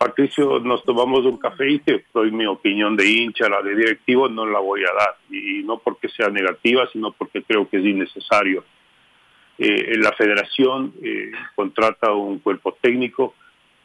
Patricio, 0.00 0.60
nos 0.60 0.82
tomamos 0.82 1.26
un 1.26 1.36
café 1.36 1.72
y 1.72 1.78
que 1.80 2.06
doy 2.14 2.30
mi 2.30 2.46
opinión 2.46 2.96
de 2.96 3.06
hincha, 3.06 3.50
la 3.50 3.60
de 3.60 3.76
directivo 3.76 4.30
no 4.30 4.46
la 4.46 4.58
voy 4.58 4.80
a 4.80 4.94
dar, 4.94 5.16
y 5.28 5.62
no 5.62 5.76
porque 5.76 6.08
sea 6.08 6.30
negativa, 6.30 6.88
sino 6.90 7.12
porque 7.12 7.42
creo 7.42 7.68
que 7.68 7.76
es 7.76 7.84
innecesario. 7.84 8.64
Eh, 9.58 9.98
la 9.98 10.12
federación 10.12 10.94
eh, 11.02 11.32
contrata 11.54 12.14
un 12.14 12.38
cuerpo 12.38 12.78
técnico, 12.80 13.34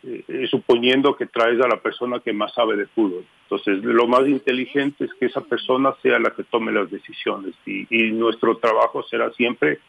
eh, 0.04 0.48
suponiendo 0.50 1.18
que 1.18 1.26
traes 1.26 1.60
a 1.60 1.68
la 1.68 1.82
persona 1.82 2.22
que 2.22 2.32
más 2.32 2.54
sabe 2.54 2.78
de 2.78 2.86
fútbol. 2.86 3.26
Entonces, 3.50 3.84
lo 3.84 4.08
más 4.08 4.26
inteligente 4.26 5.04
es 5.04 5.14
que 5.20 5.26
esa 5.26 5.42
persona 5.42 5.96
sea 6.02 6.18
la 6.18 6.30
que 6.30 6.46
tome 6.46 6.72
las 6.72 6.90
decisiones, 6.90 7.56
y 7.66 8.12
nuestro 8.14 8.56
trabajo 8.56 9.04
será 9.04 9.34
siempre 9.34 9.80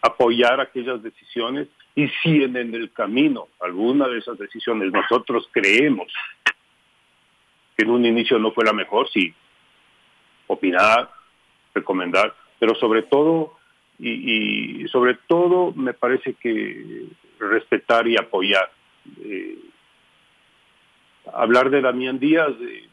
apoyar 0.00 0.58
aquellas 0.58 1.02
decisiones 1.02 1.68
y 1.94 2.08
si 2.22 2.42
en, 2.42 2.56
el 2.56 2.92
camino 2.92 3.48
alguna 3.60 4.08
de 4.08 4.18
esas 4.18 4.38
decisiones 4.38 4.92
nosotros 4.92 5.48
creemos 5.52 6.12
que 7.76 7.84
en 7.84 7.90
un 7.90 8.04
inicio 8.06 8.38
no 8.38 8.52
fue 8.52 8.64
la 8.64 8.72
mejor, 8.72 9.08
sí, 9.10 9.34
opinar, 10.46 11.10
recomendar, 11.74 12.34
pero 12.58 12.74
sobre 12.74 13.02
todo, 13.02 13.54
y, 13.98 14.86
sobre 14.88 15.14
todo 15.26 15.72
me 15.72 15.94
parece 15.94 16.34
que 16.34 17.06
respetar 17.38 18.06
y 18.08 18.16
apoyar. 18.16 18.70
Eh, 19.22 19.58
hablar 21.32 21.70
de 21.70 21.80
Damián 21.80 22.18
Díaz 22.18 22.52
eh, 22.60 22.88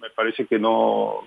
me 0.00 0.10
parece 0.10 0.46
que 0.46 0.58
no, 0.58 1.26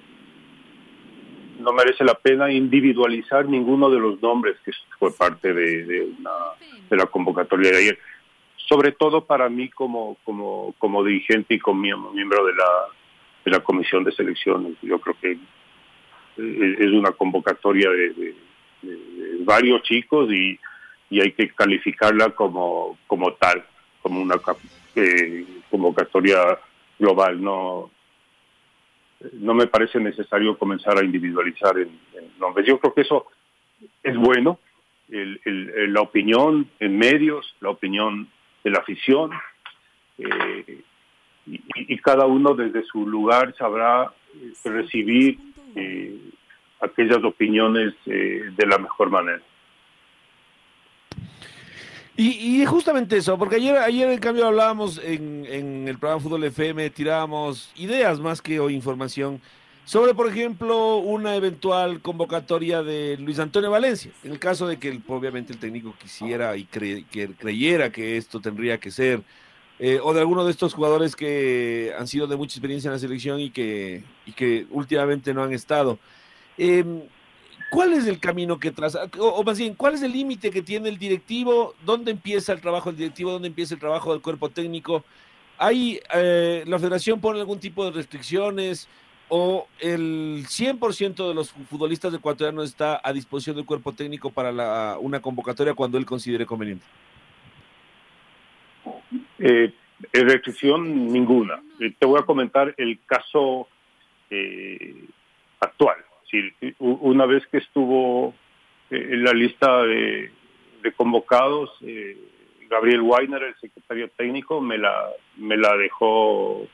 no 1.59 1.73
merece 1.73 2.03
la 2.03 2.15
pena 2.15 2.51
individualizar 2.51 3.45
ninguno 3.45 3.89
de 3.89 3.99
los 3.99 4.21
nombres 4.21 4.57
que 4.63 4.71
fue 4.97 5.11
parte 5.13 5.53
de, 5.53 5.85
de, 5.85 6.97
la 6.97 7.05
convocatoria 7.05 7.71
de 7.71 7.77
ayer. 7.77 7.99
Sobre 8.67 8.91
todo 8.91 9.25
para 9.25 9.49
mí 9.49 9.69
como, 9.69 10.17
como, 10.23 10.73
como 10.77 11.03
dirigente 11.03 11.55
y 11.55 11.59
como 11.59 11.81
miembro 11.81 12.45
de 12.45 12.53
la, 12.53 12.69
de 13.45 13.51
la 13.51 13.59
comisión 13.59 14.03
de 14.03 14.11
selecciones. 14.11 14.73
Yo 14.81 14.99
creo 14.99 15.15
que 15.19 15.37
es 16.37 16.91
una 16.91 17.11
convocatoria 17.11 17.89
de, 17.89 18.35
varios 19.41 19.81
chicos 19.83 20.31
y, 20.31 20.57
y, 21.09 21.19
hay 21.19 21.33
que 21.33 21.49
calificarla 21.49 22.29
como, 22.29 22.97
como 23.07 23.33
tal, 23.33 23.65
como 24.01 24.21
una 24.21 24.35
eh, 24.95 25.45
convocatoria 25.69 26.57
global, 26.97 27.41
no 27.41 27.91
no 29.33 29.53
me 29.53 29.67
parece 29.67 29.99
necesario 29.99 30.57
comenzar 30.57 30.97
a 30.97 31.03
individualizar 31.03 31.77
en, 31.77 31.89
nombres. 32.39 32.65
Yo 32.65 32.79
creo 32.79 32.93
que 32.93 33.01
eso 33.01 33.27
es 34.03 34.15
bueno, 34.15 34.59
la 35.09 36.01
opinión 36.01 36.69
en 36.79 36.97
medios, 36.97 37.55
la 37.59 37.69
opinión 37.69 38.29
de 38.63 38.69
la 38.69 38.79
afición, 38.79 39.31
eh, 40.17 40.81
y, 41.45 41.97
cada 41.97 42.25
uno 42.27 42.53
desde 42.53 42.83
su 42.83 43.07
lugar 43.07 43.55
sabrá 43.57 44.11
eh, 44.35 44.53
recibir 44.65 45.39
eh, 45.75 46.15
aquellas 46.81 47.23
opiniones 47.23 47.93
de 48.05 48.65
la 48.67 48.77
mejor 48.77 49.09
manera. 49.09 49.41
Y, 52.21 52.65
justamente 52.65 53.15
eso, 53.15 53.38
porque 53.38 53.55
ayer, 53.55 53.77
ayer 53.77 54.09
en 54.09 54.19
cambio 54.19 54.45
hablábamos 54.45 54.99
en, 55.01 55.88
el 55.88 55.97
programa 55.97 56.21
Fútbol 56.21 56.43
FM, 56.43 56.89
tirábamos 56.89 57.71
ideas 57.77 58.19
más 58.19 58.41
que 58.41 58.59
o 58.59 58.69
información 58.69 59.39
sobre, 59.85 60.13
por 60.13 60.27
ejemplo, 60.27 60.97
una 60.97 61.38
eventual 61.38 62.01
convocatoria 62.01 62.83
de 62.83 63.15
Luis 63.21 63.39
Antonio 63.39 63.71
Valencia. 63.71 64.11
En 64.25 64.33
el 64.33 64.39
caso 64.39 64.67
de 64.67 64.77
que 64.77 64.99
obviamente 65.07 65.53
el 65.53 65.59
técnico 65.59 65.95
quisiera 65.97 66.57
y 66.57 66.65
que 66.65 67.05
creyera 67.39 67.89
que 67.89 68.17
esto 68.17 68.41
tendría 68.41 68.77
que 68.81 68.91
ser, 68.91 69.23
eh, 69.79 70.01
o 70.03 70.13
de 70.13 70.19
alguno 70.19 70.43
de 70.43 70.51
estos 70.51 70.73
jugadores 70.73 71.15
que 71.15 71.93
han 71.97 72.05
sido 72.05 72.27
de 72.27 72.35
mucha 72.35 72.55
experiencia 72.57 72.89
en 72.89 72.95
la 72.95 72.99
selección 72.99 73.39
y 73.39 73.49
que, 73.49 74.03
y 74.25 74.33
que 74.33 74.67
últimamente 74.71 75.33
no 75.33 75.41
han 75.41 75.53
estado. 75.53 75.97
Eh, 76.57 76.83
¿Cuál 77.69 77.93
es 77.93 78.07
el 78.07 78.19
camino 78.19 78.59
que 78.59 78.71
traza? 78.71 79.09
O, 79.19 79.43
más 79.43 79.59
bien, 79.59 79.75
¿cuál 79.75 79.93
es 79.93 80.01
el 80.01 80.11
límite 80.11 80.49
que 80.49 80.61
tiene 80.61 80.89
el 80.89 80.97
directivo? 80.97 81.75
¿Dónde 81.85 82.11
empieza 82.11 82.51
el 82.51 82.61
trabajo 82.61 82.89
del 82.89 82.97
directivo? 82.97 83.31
¿Dónde 83.31 83.47
empieza 83.47 83.75
el 83.75 83.79
trabajo 83.79 84.11
del 84.11 84.21
cuerpo 84.21 84.49
técnico? 84.49 85.03
¿Hay, 85.57 85.99
eh, 86.13 86.63
la 86.65 86.79
federación 86.79 87.21
pone 87.21 87.39
algún 87.39 87.59
tipo 87.59 87.85
de 87.85 87.91
restricciones 87.91 88.88
o 89.27 89.67
el 89.79 90.45
100% 90.47 91.27
de 91.27 91.33
los 91.35 91.51
futbolistas 91.51 92.11
ecuatorianos 92.13 92.65
está 92.65 92.99
a 93.03 93.13
disposición 93.13 93.55
del 93.55 93.65
cuerpo 93.65 93.93
técnico 93.93 94.31
para 94.31 94.51
la, 94.51 94.97
una 94.99 95.21
convocatoria 95.21 95.75
cuando 95.75 95.99
él 95.99 96.05
considere 96.05 96.47
conveniente? 96.47 96.85
Eh, 99.38 99.71
restricción 100.11 101.07
ninguna. 101.07 101.61
Eh, 101.79 101.93
te 101.97 102.05
voy 102.07 102.19
a 102.19 102.25
comentar 102.25 102.73
el 102.77 102.99
caso 103.05 103.67
eh, 104.31 105.05
actual 105.59 105.97
una 106.79 107.25
vez 107.25 107.45
que 107.48 107.57
estuvo 107.57 108.33
eh, 108.89 109.07
en 109.12 109.24
la 109.24 109.33
lista 109.33 109.83
de, 109.83 110.31
convocados, 110.95 111.69
eh, 111.81 112.17
Gabriel 112.69 113.01
Weiner, 113.01 113.43
el 113.43 113.55
secretario 113.55 114.09
técnico, 114.09 114.62
me 114.62 114.77
la, 114.77 115.09
me 115.38 115.57
la 115.57 115.75
dejó, 115.75 116.67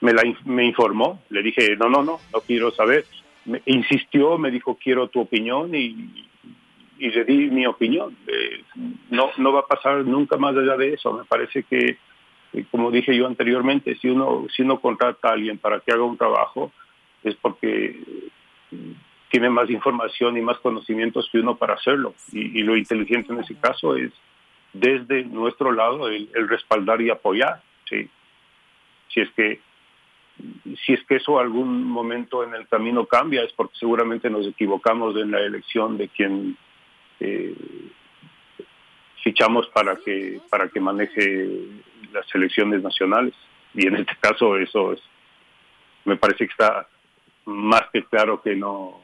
me, 0.00 0.12
la, 0.12 0.22
me 0.44 0.64
informó. 0.64 1.22
Le 1.30 1.42
dije, 1.42 1.76
no, 1.76 1.88
no, 1.88 2.02
no, 2.02 2.18
no 2.32 2.40
quiero 2.40 2.70
saber. 2.72 3.04
Me 3.44 3.62
insistió, 3.66 4.38
me 4.38 4.50
dijo, 4.50 4.76
quiero 4.82 5.08
tu 5.08 5.20
opinión 5.20 5.74
y, 5.74 6.28
le 6.98 7.24
di 7.24 7.50
mi 7.50 7.66
opinión. 7.66 8.16
Eh, 8.26 8.62
no, 9.10 9.30
no 9.36 9.52
va 9.52 9.60
a 9.60 9.66
pasar 9.66 10.04
nunca 10.04 10.36
más 10.36 10.56
allá 10.56 10.76
de 10.76 10.94
eso. 10.94 11.12
Me 11.12 11.24
parece 11.24 11.64
que, 11.64 11.96
como 12.70 12.90
dije 12.90 13.16
yo 13.16 13.26
anteriormente, 13.26 13.96
si 13.96 14.08
uno, 14.08 14.46
si 14.54 14.62
uno 14.62 14.80
contrata 14.80 15.28
a 15.28 15.32
alguien 15.32 15.58
para 15.58 15.80
que 15.80 15.92
haga 15.92 16.04
un 16.04 16.16
trabajo, 16.16 16.72
es 17.24 17.34
porque 17.36 18.30
tiene 19.32 19.48
más 19.48 19.70
información 19.70 20.36
y 20.36 20.42
más 20.42 20.58
conocimientos 20.58 21.28
que 21.32 21.38
uno 21.38 21.56
para 21.56 21.74
hacerlo. 21.74 22.14
Y, 22.32 22.62
lo 22.62 22.76
inteligente 22.76 23.32
en 23.32 23.40
ese 23.40 23.54
caso 23.56 23.96
es, 23.96 24.12
desde 24.74 25.24
nuestro 25.24 25.72
lado 25.72 26.08
el, 26.08 26.28
respaldar 26.48 27.00
y 27.00 27.08
apoyar. 27.08 27.62
Sí. 27.88 28.08
Si 29.08 29.20
es 29.20 29.30
que 29.32 29.60
si 30.84 30.94
es 30.94 31.04
que 31.04 31.16
eso 31.16 31.38
algún 31.38 31.84
momento 31.84 32.42
en 32.42 32.54
el 32.54 32.66
camino 32.66 33.06
cambia 33.06 33.42
es 33.42 33.52
porque 33.52 33.76
seguramente 33.78 34.30
nos 34.30 34.46
equivocamos 34.46 35.14
en 35.16 35.30
la 35.30 35.40
elección 35.40 35.98
de 35.98 36.08
quien 36.08 36.56
eh, 37.20 37.54
fichamos 39.22 39.68
para 39.68 39.96
que 39.96 40.40
para 40.48 40.68
que 40.68 40.80
maneje 40.80 41.48
las 42.12 42.26
elecciones 42.34 42.82
nacionales 42.82 43.34
y 43.74 43.86
en 43.86 43.96
este 43.96 44.16
caso 44.20 44.56
eso 44.56 44.94
es 44.94 45.02
me 46.06 46.16
parece 46.16 46.46
que 46.46 46.52
está 46.52 46.88
más 47.44 47.82
que 47.92 48.04
claro 48.04 48.40
que 48.40 48.54
no 48.56 49.00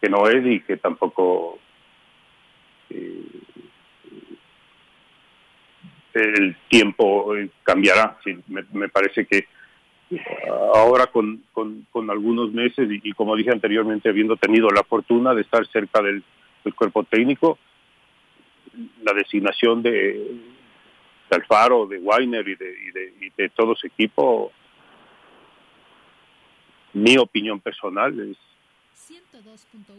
que 0.00 0.08
no 0.08 0.28
es 0.28 0.46
y 0.46 0.60
que 0.60 0.76
tampoco 0.76 1.58
eh, 2.90 3.24
el 6.14 6.56
tiempo 6.68 7.32
cambiará. 7.62 8.16
me, 8.46 8.88
parece 8.88 9.26
que 9.26 9.46
ahora 10.74 11.06
con, 11.06 11.42
con, 11.52 12.10
algunos 12.10 12.52
meses 12.52 12.88
y, 12.90 13.12
como 13.12 13.36
dije 13.36 13.50
anteriormente, 13.50 14.08
habiendo 14.08 14.36
tenido 14.36 14.68
la 14.70 14.82
fortuna 14.82 15.34
de 15.34 15.42
estar 15.42 15.66
cerca 15.68 16.00
del, 16.02 16.22
cuerpo 16.76 17.02
técnico, 17.04 17.58
la 19.02 19.14
designación 19.14 19.82
de, 19.82 19.90
de 21.30 21.36
Alfaro, 21.36 21.86
de 21.86 21.98
Weiner 21.98 22.46
y 22.46 22.56
de, 22.56 22.70
y 22.70 22.90
de, 22.90 23.14
y 23.26 23.30
de 23.36 23.48
todo 23.48 23.74
su 23.74 23.86
equipo, 23.86 24.52
mi 27.02 27.16
opinión 27.16 27.60
personal 27.60 28.18
es 28.20 28.36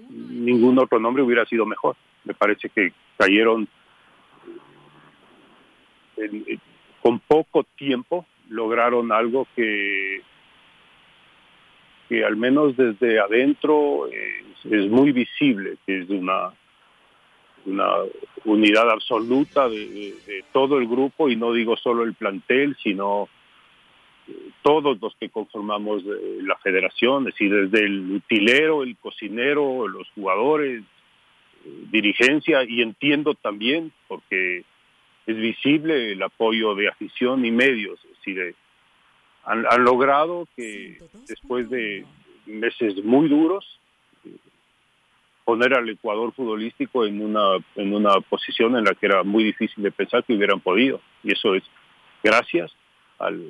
ningún 0.10 0.78
otro 0.78 1.00
nombre 1.00 1.24
hubiera 1.24 1.46
sido 1.46 1.66
mejor. 1.66 1.96
Me 2.24 2.34
parece 2.34 2.70
que 2.70 2.94
cayeron 3.18 3.68
con 7.02 7.20
poco 7.20 7.64
tiempo 7.64 8.26
lograron 8.50 9.12
algo 9.12 9.48
que 9.56 10.22
que 12.10 12.26
al 12.26 12.36
menos 12.36 12.76
desde 12.76 13.20
adentro 13.20 14.08
es, 14.08 14.90
muy 14.90 15.12
visible, 15.12 15.78
que 15.86 16.00
es 16.00 16.10
una 16.10 16.52
una 17.66 17.88
unidad 18.46 18.90
absoluta 18.90 19.70
de, 19.70 20.44
todo 20.52 20.80
el 20.80 20.88
grupo 20.88 21.30
y 21.30 21.36
no 21.36 21.54
digo 21.54 21.78
solo 21.78 22.04
el 22.04 22.16
plantel, 22.16 22.76
sino 22.82 23.30
todos 24.62 25.00
los 25.02 25.16
que 25.16 25.30
conformamos 25.30 26.04
eh, 26.04 26.40
la 26.42 26.58
federación, 26.58 27.28
es 27.28 27.34
decir, 27.34 27.54
desde 27.54 27.86
el 27.86 28.12
utilero, 28.12 28.84
el 28.84 28.98
cocinero, 28.98 29.88
los 29.88 30.08
jugadores, 30.16 30.84
eh, 31.66 31.84
dirigencia, 31.92 32.64
y 32.64 32.82
entiendo 32.82 33.34
también, 33.36 33.92
porque 34.08 34.64
es 35.26 35.38
visible 35.38 36.12
el 36.12 36.22
apoyo 36.24 36.76
de 36.76 36.90
afición 36.90 37.46
y 37.46 37.52
medios, 37.52 38.00
es 38.06 38.18
decir, 38.18 38.40
eh, 38.40 38.56
han, 39.46 39.84
logrado 39.84 40.48
que 40.56 41.00
después 41.28 41.70
de 41.70 42.06
meses 42.46 43.04
muy 43.04 43.28
duros, 43.28 43.80
poner 45.46 45.74
al 45.74 45.90
Ecuador 45.90 46.32
futbolístico 46.34 47.08
en 47.08 47.22
una, 47.22 47.58
en 47.76 47.94
una 47.96 48.20
posición 48.22 48.78
en 48.78 48.84
la 48.84 48.94
que 48.94 49.08
era 49.08 49.24
muy 49.24 49.44
difícil 49.44 49.84
de 49.84 49.90
pensar 49.92 50.24
que 50.24 50.34
hubieran 50.34 50.60
podido. 50.60 51.02
Y 51.24 51.34
eso 51.34 51.56
es 51.56 51.64
gracias 52.22 52.72
al, 53.18 53.44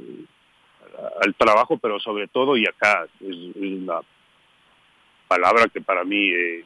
al 1.21 1.35
trabajo, 1.35 1.77
pero 1.77 1.99
sobre 1.99 2.27
todo, 2.27 2.57
y 2.57 2.65
acá 2.65 3.07
es, 3.19 3.35
una 3.55 3.99
palabra 5.27 5.67
que 5.67 5.81
para 5.81 6.03
mí 6.03 6.29
eh, 6.29 6.65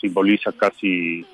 simboliza 0.00 0.52
casi 0.52 1.26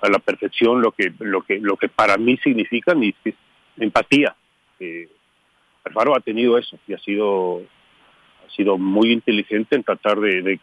a 0.00 0.08
la 0.08 0.18
perfección 0.18 0.80
lo 0.80 0.92
que 0.92 1.12
lo 1.18 1.42
que 1.42 1.58
lo 1.58 1.76
que 1.76 1.88
para 1.88 2.16
mí 2.16 2.36
significa 2.38 2.94
es 3.24 3.34
empatía. 3.76 4.34
Eh, 4.78 5.08
Alfaro 5.84 6.16
ha 6.16 6.20
tenido 6.20 6.58
eso 6.58 6.78
y 6.86 6.94
ha 6.94 6.98
sido 6.98 7.62
ha 8.46 8.50
sido 8.50 8.78
muy 8.78 9.12
inteligente 9.12 9.76
en 9.76 9.84
tratar 9.84 10.20
de, 10.20 10.58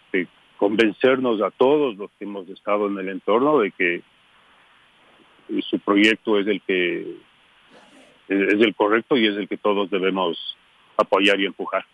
convencernos 0.58 1.42
a 1.42 1.52
todos 1.52 1.96
los 1.98 2.10
que 2.18 2.26
hemos 2.26 2.50
estado 2.50 2.88
en 2.88 2.98
el 2.98 3.10
entorno 3.10 3.60
de 3.60 3.72
que 3.72 4.02
su 5.62 5.80
proyecto 5.80 6.40
es 6.40 6.48
el 6.48 6.62
que 6.62 7.16
es, 8.30 8.54
el 8.54 8.76
correcto 8.76 9.18
y 9.18 9.28
es 9.28 9.38
el 9.38 9.48
que 9.48 9.58
todos 9.58 9.90
debemos 9.90 10.38
apoyar 10.98 11.40
y 11.40 11.46
empujar. 11.46 11.86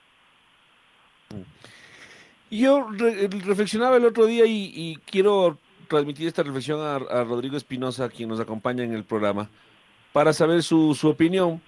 Yo 2.50 2.88
reflexionaba 2.92 3.98
el 3.98 4.06
otro 4.06 4.26
día 4.26 4.46
y, 4.46 5.00
quiero 5.06 5.58
transmitir 5.88 6.28
esta 6.28 6.44
reflexión 6.44 6.80
a, 6.82 7.24
Rodrigo 7.24 7.58
Espinosa, 7.58 8.10
quien 8.10 8.30
nos 8.30 8.40
acompaña 8.40 8.84
en 8.84 8.94
el 8.94 9.04
programa, 9.04 9.50
para 10.12 10.34
saber 10.34 10.62
su 10.64 10.96
opinión. 11.04 11.62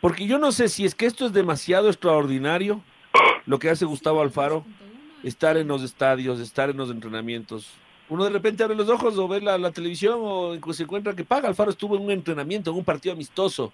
Porque 0.00 0.26
yo 0.26 0.38
no 0.38 0.50
sé 0.50 0.68
si 0.68 0.84
es 0.84 0.94
que 0.94 1.06
esto 1.06 1.26
es 1.26 1.32
demasiado 1.32 1.88
extraordinario, 1.88 2.82
lo 3.46 3.58
que 3.58 3.68
hace 3.68 3.84
Gustavo 3.84 4.22
Alfaro, 4.22 4.64
estar 5.22 5.56
en 5.56 5.68
los 5.68 5.82
estadios, 5.82 6.40
estar 6.40 6.70
en 6.70 6.78
los 6.78 6.90
entrenamientos. 6.90 7.70
Uno 8.10 8.24
de 8.24 8.30
repente 8.30 8.64
abre 8.64 8.74
los 8.74 8.88
ojos 8.88 9.16
o 9.16 9.28
ve 9.28 9.40
la, 9.40 9.70
televisión 9.70 10.18
o 10.20 10.72
se 10.72 10.82
encuentra 10.82 11.14
que 11.14 11.24
Paga 11.24 11.48
Alfaro 11.48 11.70
estuvo 11.70 11.96
en 11.96 12.02
un 12.02 12.10
entrenamiento, 12.10 12.70
en 12.70 12.76
un 12.76 12.84
partido 12.84 13.14
amistoso, 13.14 13.72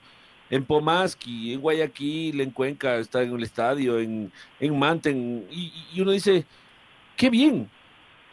en 0.50 0.62
Pomaski, 0.64 1.54
en 1.54 1.60
Guayaquil, 1.60 2.40
en 2.42 2.50
Cuenca, 2.50 2.96
está 2.96 3.22
en 3.22 3.34
el 3.34 3.42
estadio, 3.42 3.98
en, 3.98 4.30
en 4.60 4.78
Manten, 4.78 5.46
y, 5.50 6.00
uno 6.00 6.12
dice, 6.12 6.44
qué 7.16 7.30
bien, 7.30 7.68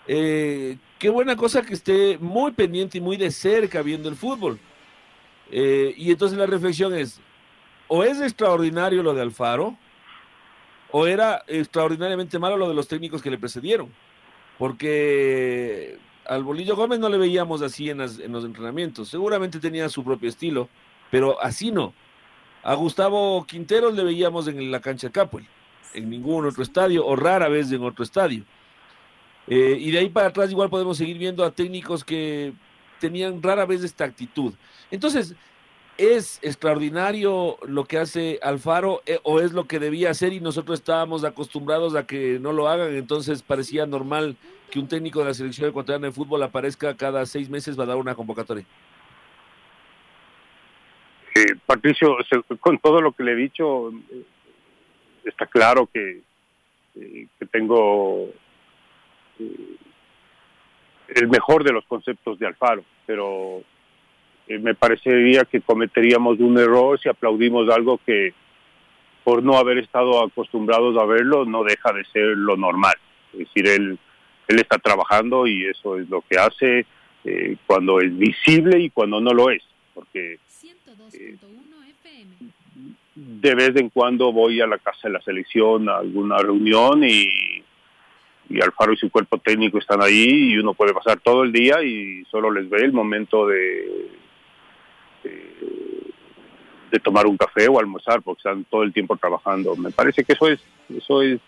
eh, 0.08 0.78
qué 1.00 1.10
buena 1.10 1.38
cosa 1.38 1.62
que 1.62 1.74
esté 1.74 2.18
muy 2.20 2.52
pendiente 2.52 2.98
y 2.98 3.02
muy 3.02 3.16
de 3.16 3.32
cerca 3.32 3.82
viendo 3.82 4.10
el 4.10 4.16
fútbol. 4.16 4.60
Eh, 5.52 5.94
y 5.98 6.12
entonces 6.12 6.38
la 6.38 6.46
reflexión 6.46 6.94
es, 6.94 7.20
o 7.88 8.04
es 8.04 8.20
extraordinario 8.22 9.04
lo 9.04 9.14
de 9.14 9.22
Alfaro, 9.22 9.78
o 10.92 11.08
era 11.08 11.44
extraordinariamente 11.48 12.38
malo 12.38 12.58
lo 12.58 12.68
de 12.68 12.76
los 12.76 12.88
técnicos 12.88 13.22
que 13.22 13.32
le 13.32 13.38
precedieron, 13.38 13.90
porque 14.58 15.98
al 16.26 16.44
Bolillo 16.44 16.76
Gómez 16.76 17.00
no 17.00 17.10
le 17.10 17.18
veíamos 17.18 17.62
así 17.62 17.90
en, 17.90 17.98
los 17.98 18.20
entrenamientos, 18.20 19.10
seguramente 19.10 19.60
tenía 19.60 19.90
su 19.90 20.04
propio 20.04 20.30
estilo, 20.30 20.70
pero 21.12 21.42
así 21.42 21.72
no. 21.72 21.94
A 22.64 22.76
Gustavo 22.76 23.46
Quinteros 23.46 23.94
le 23.94 24.04
veíamos 24.04 24.48
en 24.48 24.72
la 24.72 24.80
cancha 24.80 25.10
de 25.10 25.46
en 25.94 26.10
ningún 26.10 26.46
otro 26.46 26.64
estadio, 26.64 27.06
o 27.06 27.16
rara 27.16 27.50
vez 27.50 27.72
en 27.72 27.84
otro 27.84 28.04
estadio. 28.04 28.44
Eh, 29.48 29.78
y 29.80 29.92
de 29.92 30.00
ahí 30.00 30.10
para 30.10 30.28
atrás 30.28 30.50
igual 30.50 30.70
podemos 30.70 30.98
seguir 30.98 31.18
viendo 31.18 31.44
a 31.44 31.52
técnicos 31.52 32.04
que 32.04 32.54
tenían 33.00 33.44
rara 33.44 33.66
vez 33.66 33.84
esta 33.84 34.06
actitud. 34.06 34.54
Entonces, 34.90 35.36
¿es 35.98 36.40
extraordinario 36.44 37.58
lo 37.68 37.86
que 37.86 37.98
hace 37.98 38.40
Alfaro 38.42 39.02
eh, 39.06 39.20
o 39.24 39.40
es 39.40 39.54
lo 39.54 39.66
que 39.66 39.80
debía 39.80 40.10
hacer 40.10 40.34
y 40.34 40.40
nosotros 40.40 40.80
estábamos 40.80 41.24
acostumbrados 41.24 41.96
a 41.96 42.06
que 42.06 42.40
no 42.40 42.52
lo 42.52 42.68
hagan? 42.68 42.96
Entonces 42.96 43.42
parecía 43.44 43.86
normal 43.86 44.36
que 44.72 44.80
un 44.80 44.88
técnico 44.88 45.20
de 45.20 45.26
la 45.26 45.34
selección 45.34 45.70
ecuatoriana 45.70 46.08
de 46.08 46.14
fútbol 46.14 46.42
aparezca 46.44 46.96
cada 46.98 47.26
seis 47.26 47.50
meses 47.50 47.78
va 47.78 47.84
a 47.84 47.88
dar 47.88 47.98
una 47.98 48.16
convocatoria. 48.16 48.66
Eh, 51.36 51.56
Patricio, 51.66 52.18
con 52.60 52.78
todo 52.80 53.02
lo 53.02 53.12
que 53.12 53.24
le 53.24 53.34
he 53.34 53.36
dicho, 53.36 53.90
eh, 53.90 54.24
está 55.26 55.48
claro 55.48 55.90
que, 55.92 56.22
que 56.94 57.46
tengo 57.52 58.30
el 61.08 61.28
mejor 61.28 61.64
de 61.64 61.72
los 61.72 61.86
conceptos 61.86 62.40
de 62.40 62.48
Alfaro, 62.48 62.84
pero 63.06 63.64
me 64.48 64.76
parecería 64.76 65.46
que 65.46 65.62
cometeríamos 65.62 66.40
un 66.40 66.58
error 66.58 67.00
si 67.00 67.10
aplaudimos 67.10 67.70
algo 67.70 68.00
que 68.06 68.34
por 69.24 69.42
no 69.42 69.58
haber 69.58 69.78
estado 69.78 70.22
acostumbrados 70.22 70.98
a 70.98 71.06
verlo 71.06 71.46
no 71.46 71.64
deja 71.64 71.94
de 71.94 72.04
ser 72.06 72.38
lo 72.38 72.58
normal. 72.58 72.96
Es 73.32 73.40
decir, 73.40 73.68
él, 73.68 73.98
él 74.48 74.60
está 74.60 74.78
trabajando 74.78 75.48
y 75.48 75.66
eso 75.66 75.98
es 75.98 76.10
lo 76.10 76.22
que 76.22 76.38
hace 76.38 76.86
cuando 77.66 78.02
es 78.02 78.18
visible 78.18 78.80
y 78.80 78.90
cuando 78.90 79.22
no 79.22 79.34
lo 79.34 79.50
es, 79.50 79.64
porque 79.94 80.40
de 83.16 83.56
vez 83.56 83.76
en 83.76 83.90
cuando 83.90 84.32
voy 84.32 84.60
a 84.60 84.68
la 84.68 84.78
casa 84.78 85.08
de 85.08 85.14
la 85.14 85.22
selección 85.22 85.88
a 85.88 85.98
alguna 85.98 86.38
reunión 86.40 87.04
y, 87.04 87.64
y 88.50 88.62
Alfaro 88.62 88.94
y 88.94 88.98
su 88.98 89.10
cuerpo 89.10 89.38
técnico 89.38 89.78
están 89.78 90.02
ahí 90.02 90.52
y 90.52 90.58
uno 90.58 90.74
puede 90.74 90.94
pasar 90.94 91.20
todo 91.22 91.44
el 91.44 91.52
día 91.52 91.82
y 91.84 92.26
solo 92.26 92.52
les 92.52 92.70
ve 92.70 92.82
el 92.82 92.92
momento 92.92 93.48
de, 93.48 94.10
de, 95.24 97.00
tomar 97.00 97.26
un 97.26 97.36
café 97.38 97.68
o 97.68 97.80
almorzar 97.80 98.22
porque 98.22 98.40
están 98.40 98.66
todo 98.66 98.84
el 98.84 98.94
tiempo 98.94 99.18
trabajando. 99.18 99.76
Me 99.76 99.92
parece 99.92 100.24
que 100.24 100.34
eso 100.34 100.48
es 100.48 100.60
eso 100.96 101.22
es 101.22 101.40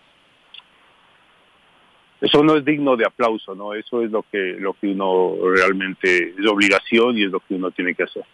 eso 2.20 2.42
no 2.42 2.56
es 2.56 2.64
digno 2.64 2.96
de 2.96 3.06
aplauso, 3.06 3.54
¿no? 3.54 3.72
Eso 3.72 4.02
es 4.02 4.10
lo 4.10 4.22
que 4.24 4.56
lo 4.58 4.74
que 4.74 4.88
uno 4.88 5.36
realmente 5.54 6.34
es 6.36 6.46
obligación 6.46 7.16
y 7.16 7.24
es 7.24 7.30
lo 7.30 7.40
que 7.40 7.54
uno 7.54 7.70
tiene 7.70 7.94
que 7.94 8.02
hacer. 8.02 8.24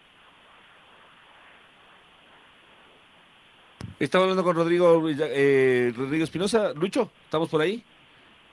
Estamos 3.99 4.23
hablando 4.23 4.43
con 4.43 4.55
Rodrigo, 4.55 5.07
eh, 5.07 5.93
Rodrigo 5.95 6.23
Espinosa. 6.23 6.73
Lucho, 6.73 7.11
¿estamos 7.25 7.47
por 7.47 7.61
ahí? 7.61 7.83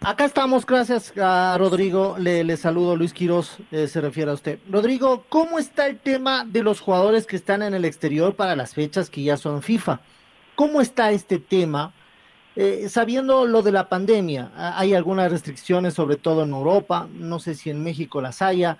Acá 0.03 0.25
estamos, 0.25 0.65
gracias 0.65 1.13
a 1.19 1.55
Rodrigo. 1.59 2.17
Le, 2.19 2.57
saludo, 2.57 2.97
Luis 2.97 3.13
Quiroz, 3.13 3.59
eh, 3.71 3.87
se 3.87 4.01
refiere 4.01 4.31
a 4.31 4.35
usted. 4.35 4.59
Rodrigo, 4.67 5.27
¿cómo 5.29 5.59
está 5.59 5.87
el 5.89 5.99
tema 5.99 6.47
de 6.47 6.63
los 6.63 6.81
jugadores 6.81 7.27
que 7.27 7.37
están 7.37 7.61
en 7.61 7.75
el 7.75 7.85
exterior 7.85 8.35
para 8.35 8.57
las 8.57 8.73
fechas 8.73 9.11
que 9.11 9.23
ya 9.23 9.37
son 9.37 9.61
FIFA? 9.61 10.01
¿Cómo 10.55 10.81
está 10.81 11.11
este 11.11 11.39
tema? 11.39 11.93
Eh, 12.57 12.89
sabiendo 12.89 13.45
lo 13.45 13.61
de 13.61 13.73
la 13.73 13.91
pandemia, 13.91 14.51
hay 14.57 14.95
algunas 14.95 15.31
restricciones, 15.31 15.93
sobre 15.93 16.17
todo 16.17 16.45
en 16.45 16.51
Europa, 16.53 17.07
no 17.13 17.39
sé 17.39 17.55
si 17.55 17.69
en 17.69 17.85
México 17.85 18.23
las 18.23 18.41
haya, 18.41 18.79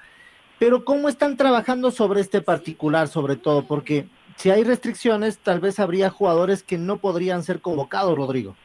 pero 0.59 0.87
¿cómo 0.87 1.11
están 1.11 1.37
trabajando 1.37 1.91
sobre 1.91 2.23
este 2.23 2.41
particular, 2.41 3.09
sobre 3.09 3.37
todo? 3.37 3.67
Porque 3.67 4.09
si 4.37 4.51
hay 4.51 4.65
restricciones, 4.65 5.37
tal 5.37 5.61
vez 5.61 5.81
habría 5.81 6.09
jugadores 6.09 6.63
que 6.63 6.79
no 6.79 6.97
podrían 6.97 7.43
ser 7.43 7.61
convocados, 7.61 8.17
Rodrigo. 8.17 8.57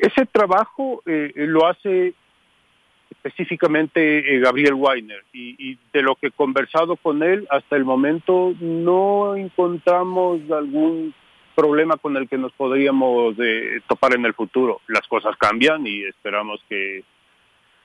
Ese 0.00 0.24
trabajo 0.24 1.02
eh, 1.04 1.30
lo 1.34 1.66
hace 1.66 2.14
específicamente 3.10 4.34
eh, 4.34 4.40
Gabriel 4.40 4.72
Weiner 4.72 5.22
y, 5.34 5.76
de 5.92 6.00
lo 6.00 6.14
que 6.14 6.28
he 6.28 6.30
conversado 6.30 6.96
con 6.96 7.22
él 7.22 7.46
hasta 7.50 7.76
el 7.76 7.84
momento 7.84 8.54
no 8.60 9.36
encontramos 9.36 10.40
algún 10.50 11.12
problema 11.54 11.98
con 11.98 12.16
el 12.16 12.30
que 12.30 12.38
nos 12.38 12.50
podríamos 12.52 13.34
eh, 13.40 13.80
topar 13.86 14.14
en 14.14 14.24
el 14.24 14.32
futuro. 14.32 14.80
Las 14.88 15.06
cosas 15.06 15.36
cambian 15.36 15.86
y 15.86 16.04
esperamos 16.04 16.64
que, 16.66 17.04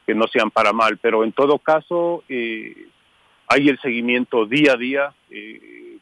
que 0.06 0.16
no 0.16 0.26
sean 0.28 0.52
para 0.52 0.72
mal, 0.72 0.98
pero 1.02 1.26
en 1.26 1.34
todo 1.34 1.60
caso 1.60 2.24
hay 2.30 3.68
el 3.70 3.78
seguimiento 3.82 4.46
día 4.46 4.74
a 4.74 4.78
día 4.78 5.14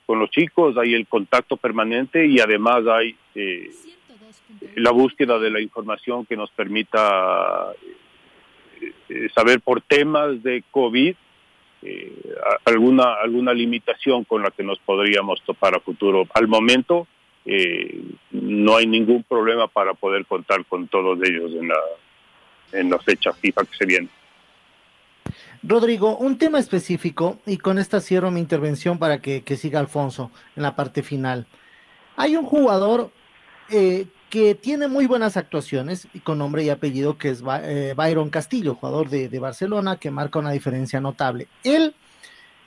con 0.05 0.19
los 0.19 0.29
chicos, 0.29 0.77
hay 0.77 0.93
el 0.93 1.07
contacto 1.07 1.57
permanente 1.57 2.27
y 2.27 2.39
además 2.39 2.85
hay 2.85 3.15
la 4.75 4.91
búsqueda 4.91 5.39
de 5.39 5.49
la 5.49 5.61
información 5.61 6.25
que 6.25 6.35
nos 6.35 6.49
permita 6.51 7.71
eh, 8.81 8.93
eh, 9.09 9.29
saber 9.33 9.61
por 9.61 9.81
temas 9.81 10.41
de 10.43 10.63
COVID 10.71 11.15
eh, 11.85 12.13
alguna 12.65 13.15
alguna 13.15 13.53
limitación 13.53 14.23
con 14.23 14.41
la 14.41 14.51
que 14.51 14.63
nos 14.63 14.79
podríamos 14.79 15.41
topar 15.43 15.75
a 15.75 15.79
futuro. 15.79 16.25
Al 16.33 16.47
momento 16.47 17.07
no 18.31 18.77
hay 18.77 18.87
ningún 18.87 19.23
problema 19.23 19.67
para 19.67 19.93
poder 19.93 20.25
contar 20.25 20.63
con 20.65 20.87
todos 20.87 21.19
ellos 21.23 21.51
en 21.51 21.67
la 21.67 21.79
en 22.71 22.89
la 22.89 22.99
fecha 22.99 23.33
FIFA 23.33 23.65
que 23.65 23.77
se 23.77 23.85
viene. 23.85 24.09
Rodrigo, 25.61 26.17
un 26.17 26.37
tema 26.37 26.59
específico, 26.59 27.39
y 27.45 27.57
con 27.57 27.79
esta 27.79 28.01
cierro 28.01 28.31
mi 28.31 28.39
intervención 28.39 28.99
para 28.99 29.21
que, 29.21 29.43
que 29.43 29.55
siga 29.55 29.79
Alfonso 29.79 30.31
en 30.55 30.63
la 30.63 30.75
parte 30.75 31.03
final. 31.03 31.47
Hay 32.15 32.35
un 32.35 32.45
jugador 32.45 33.11
eh, 33.69 34.05
que 34.33 34.55
tiene 34.55 34.87
muy 34.87 35.05
buenas 35.05 35.37
actuaciones 35.37 36.07
y 36.11 36.19
con 36.19 36.39
nombre 36.39 36.63
y 36.63 36.71
apellido, 36.71 37.19
que 37.19 37.29
es 37.29 37.43
eh, 37.61 37.93
Byron 37.95 38.31
Castillo, 38.31 38.73
jugador 38.73 39.07
de, 39.07 39.37
Barcelona, 39.37 39.97
que 39.97 40.09
marca 40.09 40.39
una 40.39 40.49
diferencia 40.49 40.99
notable. 40.99 41.47
Él 41.63 41.93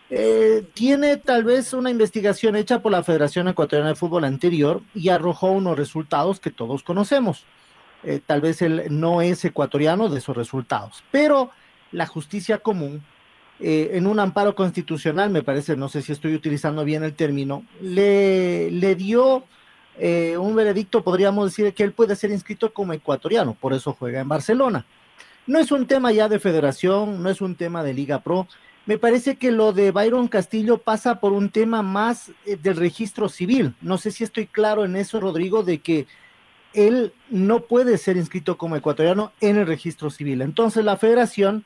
eh, 0.08 0.64
tiene 0.74 1.16
tal 1.16 1.42
vez 1.42 1.72
una 1.72 1.90
investigación 1.90 2.54
hecha 2.54 2.82
por 2.82 2.92
la 2.92 3.02
Federación 3.02 3.48
Ecuatoriana 3.48 3.88
de 3.88 3.94
Fútbol 3.96 4.22
anterior 4.22 4.80
y 4.94 5.08
arrojó 5.08 5.50
unos 5.50 5.76
resultados 5.76 6.38
que 6.38 6.52
todos 6.52 6.84
conocemos. 6.84 7.42
Eh, 8.04 8.20
tal 8.24 8.42
vez 8.42 8.62
él 8.62 8.84
no 8.90 9.20
es 9.20 9.44
ecuatoriano 9.44 10.08
de 10.08 10.18
esos 10.18 10.36
resultados, 10.36 11.02
pero 11.10 11.50
la 11.90 12.06
justicia 12.06 12.58
común, 12.58 13.02
en 13.58 14.06
un 14.06 14.20
amparo 14.20 14.54
constitucional, 14.54 15.30
me 15.30 15.42
parece, 15.42 15.76
no 15.76 15.88
sé 15.88 16.02
si 16.02 16.12
estoy 16.12 16.32
utilizando 16.32 16.84
bien 16.84 17.02
el 17.02 17.14
término, 17.14 17.64
le, 17.80 18.70
le 18.70 18.94
dio 18.94 19.46
eh, 19.98 20.36
un 20.36 20.54
veredicto, 20.54 21.02
podríamos 21.02 21.50
decir 21.50 21.72
que 21.72 21.82
él 21.82 21.92
puede 21.92 22.16
ser 22.16 22.30
inscrito 22.30 22.72
como 22.72 22.92
ecuatoriano, 22.92 23.54
por 23.54 23.72
eso 23.72 23.96
juega 23.98 24.20
en 24.20 24.28
Barcelona. 24.28 24.84
No 25.46 25.58
es 25.58 25.70
un 25.70 25.86
tema 25.86 26.12
ya 26.12 26.28
de 26.28 26.38
federación, 26.38 27.22
no 27.22 27.30
es 27.30 27.40
un 27.40 27.54
tema 27.54 27.82
de 27.82 27.94
Liga 27.94 28.20
Pro. 28.20 28.46
Me 28.84 28.98
parece 28.98 29.36
que 29.36 29.50
lo 29.50 29.72
de 29.72 29.90
Byron 29.92 30.28
Castillo 30.28 30.78
pasa 30.78 31.20
por 31.20 31.32
un 31.32 31.50
tema 31.50 31.82
más 31.82 32.30
eh, 32.44 32.56
del 32.56 32.76
registro 32.76 33.28
civil. 33.28 33.74
No 33.80 33.96
sé 33.98 34.10
si 34.10 34.24
estoy 34.24 34.46
claro 34.46 34.84
en 34.84 34.96
eso, 34.96 35.20
Rodrigo, 35.20 35.62
de 35.62 35.78
que 35.78 36.06
él 36.72 37.12
no 37.30 37.60
puede 37.60 37.96
ser 37.96 38.16
inscrito 38.16 38.58
como 38.58 38.76
ecuatoriano 38.76 39.32
en 39.40 39.56
el 39.56 39.66
registro 39.66 40.10
civil. 40.10 40.42
Entonces 40.42 40.84
la 40.84 40.96
federación 40.96 41.64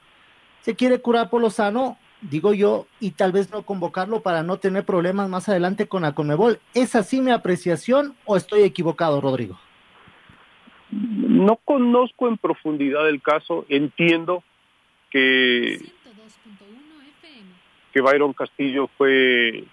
se 0.62 0.76
quiere 0.76 1.00
curar 1.00 1.30
por 1.30 1.40
lo 1.40 1.50
sano 1.50 1.98
digo 2.22 2.52
yo, 2.54 2.86
y 3.00 3.12
tal 3.12 3.32
vez 3.32 3.50
no 3.50 3.62
convocarlo 3.62 4.20
para 4.20 4.42
no 4.42 4.58
tener 4.58 4.84
problemas 4.84 5.28
más 5.28 5.48
adelante 5.48 5.88
con 5.88 6.02
la 6.02 6.14
Conmebol. 6.14 6.60
¿Es 6.74 6.94
así 6.94 7.20
mi 7.20 7.30
apreciación 7.30 8.14
o 8.24 8.36
estoy 8.36 8.62
equivocado, 8.62 9.20
Rodrigo? 9.20 9.58
No 10.90 11.56
conozco 11.56 12.28
en 12.28 12.36
profundidad 12.36 13.08
el 13.08 13.22
caso, 13.22 13.64
entiendo 13.68 14.42
que, 15.10 15.78
que 17.92 18.00
Byron 18.00 18.32
Castillo 18.32 18.88
fue 18.98 19.64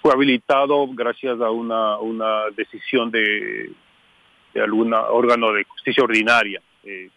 fue 0.00 0.12
habilitado 0.12 0.86
gracias 0.88 1.40
a 1.40 1.50
una, 1.50 1.98
una 1.98 2.50
decisión 2.56 3.10
de, 3.10 3.70
de 4.52 4.60
algún 4.60 4.92
órgano 4.92 5.52
de 5.52 5.64
justicia 5.64 6.02
ordinaria. 6.02 6.60
Eh, 6.82 7.08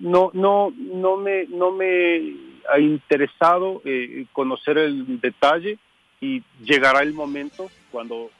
no, 0.00 0.30
no, 0.32 0.72
no 0.76 1.16
me, 1.16 1.46
no 1.46 1.72
me 1.72 2.49
ha 2.72 2.78
interesado 2.78 3.82
eh, 3.84 4.26
conocer 4.32 4.78
el 4.78 5.20
detalle 5.20 5.78
y 6.20 6.42
llegará 6.62 7.00
el 7.00 7.12
momento 7.12 7.70
cuando 7.90 8.30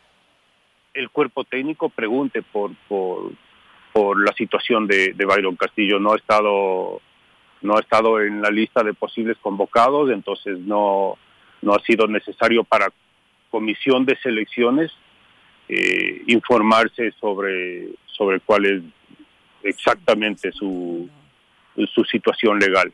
el 0.93 1.09
cuerpo 1.11 1.45
técnico 1.45 1.89
pregunte 1.89 2.43
por, 2.43 2.73
por, 2.89 3.33
la 4.25 4.33
situación 4.33 4.87
de, 4.87 5.13
de 5.13 5.25
Byron 5.25 5.57
Castillo. 5.57 6.01
No 6.01 6.13
ha 6.13 6.17
estado 6.17 7.01
no 7.63 7.77
ha 7.77 7.81
estado 7.81 8.21
en 8.21 8.41
la 8.41 8.51
lista 8.51 8.83
de 8.83 8.95
posibles 8.95 9.37
convocados, 9.39 10.11
entonces 10.11 10.59
no, 10.59 11.19
no 11.63 11.75
ha 11.75 11.81
sido 11.81 12.07
necesario 12.07 12.65
para 12.65 12.89
comisión 13.51 14.07
de 14.07 14.17
selecciones 14.17 14.91
eh, 15.69 16.23
informarse 16.27 17.13
sobre, 17.21 17.91
sobre 18.07 18.41
cuál 18.41 18.67
es 18.67 18.83
exactamente 19.63 20.51
su, 20.53 21.09
su 21.95 22.05
situación 22.05 22.59
legal. 22.59 22.93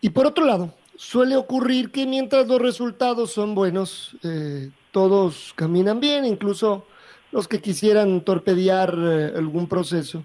Y 0.00 0.10
por 0.10 0.26
otro 0.26 0.44
lado, 0.44 0.74
suele 0.96 1.36
ocurrir 1.36 1.90
que 1.90 2.06
mientras 2.06 2.46
los 2.46 2.60
resultados 2.60 3.32
son 3.32 3.54
buenos, 3.54 4.16
eh, 4.22 4.70
todos 4.92 5.52
caminan 5.56 6.00
bien, 6.00 6.24
incluso 6.24 6.86
los 7.32 7.46
que 7.46 7.60
quisieran 7.60 8.22
torpedear 8.22 8.94
eh, 8.98 9.32
algún 9.36 9.68
proceso 9.68 10.24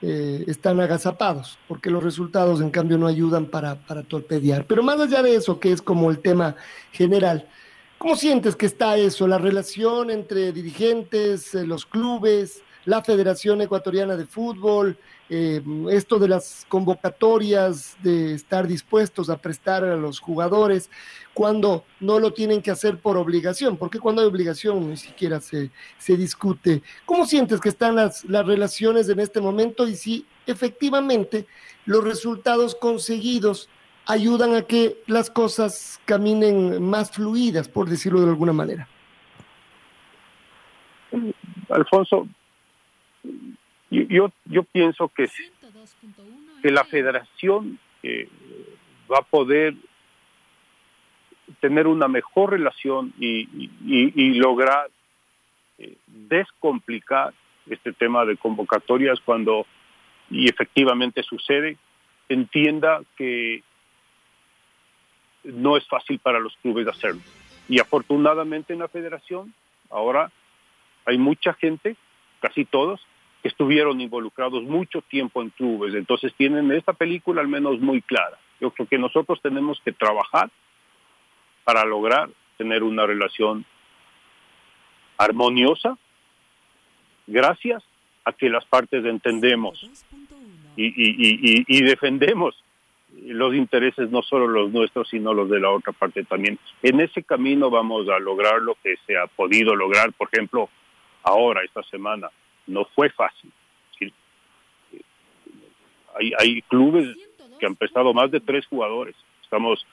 eh, 0.00 0.44
están 0.46 0.80
agazapados, 0.80 1.58
porque 1.66 1.90
los 1.90 2.02
resultados 2.02 2.60
en 2.60 2.70
cambio 2.70 2.96
no 2.98 3.08
ayudan 3.08 3.46
para, 3.46 3.74
para 3.74 4.04
torpedear. 4.04 4.66
Pero 4.66 4.82
más 4.82 5.00
allá 5.00 5.22
de 5.22 5.34
eso, 5.34 5.58
que 5.58 5.72
es 5.72 5.82
como 5.82 6.10
el 6.10 6.20
tema 6.20 6.54
general, 6.92 7.48
¿cómo 7.98 8.14
sientes 8.14 8.54
que 8.54 8.66
está 8.66 8.96
eso, 8.96 9.26
la 9.26 9.38
relación 9.38 10.10
entre 10.10 10.52
dirigentes, 10.52 11.54
los 11.54 11.84
clubes, 11.84 12.62
la 12.84 13.02
Federación 13.02 13.60
Ecuatoriana 13.60 14.16
de 14.16 14.26
Fútbol, 14.26 14.96
eh, 15.30 15.62
esto 15.90 16.18
de 16.18 16.28
las 16.28 16.64
convocatorias, 16.68 17.96
de 18.02 18.34
estar 18.34 18.66
dispuestos 18.66 19.28
a 19.28 19.36
prestar 19.36 19.84
a 19.84 19.96
los 19.96 20.20
jugadores 20.20 20.90
cuando 21.34 21.84
no 22.00 22.18
lo 22.18 22.32
tienen 22.32 22.62
que 22.62 22.70
hacer 22.70 22.98
por 22.98 23.16
obligación, 23.16 23.76
porque 23.76 23.98
cuando 23.98 24.22
hay 24.22 24.28
obligación 24.28 24.88
ni 24.88 24.96
siquiera 24.96 25.40
se, 25.40 25.70
se 25.98 26.16
discute. 26.16 26.82
¿Cómo 27.04 27.26
sientes 27.26 27.60
que 27.60 27.68
están 27.68 27.96
las, 27.96 28.24
las 28.24 28.46
relaciones 28.46 29.08
en 29.08 29.20
este 29.20 29.40
momento 29.40 29.86
y 29.86 29.96
si 29.96 30.26
efectivamente 30.46 31.46
los 31.84 32.02
resultados 32.02 32.74
conseguidos 32.74 33.68
ayudan 34.06 34.54
a 34.54 34.62
que 34.62 35.02
las 35.06 35.30
cosas 35.30 36.00
caminen 36.06 36.82
más 36.82 37.10
fluidas, 37.10 37.68
por 37.68 37.88
decirlo 37.88 38.22
de 38.22 38.30
alguna 38.30 38.54
manera? 38.54 38.88
Alfonso, 41.68 42.26
yo, 43.90 44.30
yo 44.44 44.62
pienso 44.64 45.08
que, 45.08 45.28
que 46.62 46.70
la 46.70 46.84
federación 46.84 47.78
eh, 48.02 48.28
va 49.10 49.18
a 49.18 49.22
poder 49.22 49.74
tener 51.60 51.86
una 51.86 52.08
mejor 52.08 52.50
relación 52.50 53.12
y, 53.18 53.48
y, 53.84 54.34
lograr 54.34 54.90
eh, 55.78 55.96
descomplicar 56.06 57.32
este 57.68 57.92
tema 57.92 58.24
de 58.24 58.36
convocatorias 58.36 59.18
cuando, 59.20 59.66
y 60.30 60.48
efectivamente 60.48 61.22
sucede, 61.22 61.76
entienda 62.28 63.00
que 63.16 63.62
no 65.44 65.76
es 65.76 65.86
fácil 65.86 66.18
para 66.18 66.38
los 66.38 66.54
clubes 66.58 66.86
hacerlo. 66.86 67.22
Y 67.68 67.80
afortunadamente 67.80 68.72
en 68.72 68.80
la 68.80 68.88
federación 68.88 69.54
ahora 69.90 70.30
hay 71.06 71.16
mucha 71.16 71.54
gente, 71.54 71.96
casi 72.40 72.64
todos, 72.64 73.00
que 73.42 73.48
estuvieron 73.48 74.00
involucrados 74.00 74.64
mucho 74.64 75.02
tiempo 75.02 75.42
en 75.42 75.50
clubes, 75.50 75.94
entonces 75.94 76.34
tienen 76.36 76.70
esta 76.72 76.92
película 76.92 77.40
al 77.40 77.48
menos 77.48 77.80
muy 77.80 78.02
clara. 78.02 78.38
Yo 78.60 78.70
creo 78.70 78.88
que 78.88 78.98
nosotros 78.98 79.40
tenemos 79.40 79.80
que 79.84 79.92
trabajar 79.92 80.50
para 81.64 81.84
lograr 81.84 82.28
tener 82.56 82.82
una 82.82 83.06
relación 83.06 83.64
armoniosa 85.16 85.96
gracias 87.26 87.84
a 88.24 88.32
que 88.32 88.48
las 88.48 88.64
partes 88.66 89.04
entendemos 89.04 89.88
y, 90.76 91.64
y, 91.66 91.82
defendemos 91.82 92.54
los 93.24 93.54
intereses, 93.54 94.10
no 94.10 94.22
solo 94.22 94.46
los 94.46 94.70
nuestros, 94.70 95.08
sino 95.08 95.34
los 95.34 95.50
de 95.50 95.58
la 95.58 95.70
otra 95.70 95.92
parte 95.92 96.22
también. 96.24 96.58
En 96.82 97.00
ese 97.00 97.24
camino 97.24 97.68
vamos 97.68 98.08
a 98.08 98.18
lograr 98.18 98.62
lo 98.62 98.76
que 98.76 98.96
se 99.06 99.16
ha 99.16 99.26
podido 99.26 99.74
lograr, 99.74 100.12
por 100.12 100.28
ejemplo, 100.32 100.68
ahora, 101.24 101.64
esta 101.64 101.82
semana. 101.84 102.30
No 102.68 102.84
fue 102.94 103.10
fácil. 103.10 103.50
Hay, 106.20 106.32
hay 106.38 106.62
clubes 106.62 107.16
que 107.60 107.66
han 107.66 107.76
prestado 107.76 108.12
más 108.12 108.30
de 108.30 108.40
tres 108.40 108.66
jugadores. 108.66 109.14
Estamos 109.42 109.86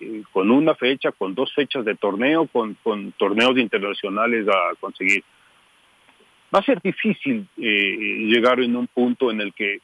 eh, 0.00 0.22
con 0.32 0.50
una 0.50 0.74
fecha, 0.74 1.10
con 1.12 1.34
dos 1.34 1.52
fechas 1.52 1.84
de 1.84 1.94
torneo, 1.94 2.46
con, 2.46 2.74
con 2.82 3.12
torneos 3.12 3.56
internacionales 3.58 4.46
a 4.48 4.74
conseguir. 4.78 5.24
Va 6.54 6.60
a 6.60 6.64
ser 6.64 6.80
difícil 6.80 7.48
eh, 7.56 8.26
llegar 8.28 8.60
en 8.60 8.76
un 8.76 8.86
punto 8.86 9.30
en 9.30 9.40
el 9.40 9.52
que 9.52 9.80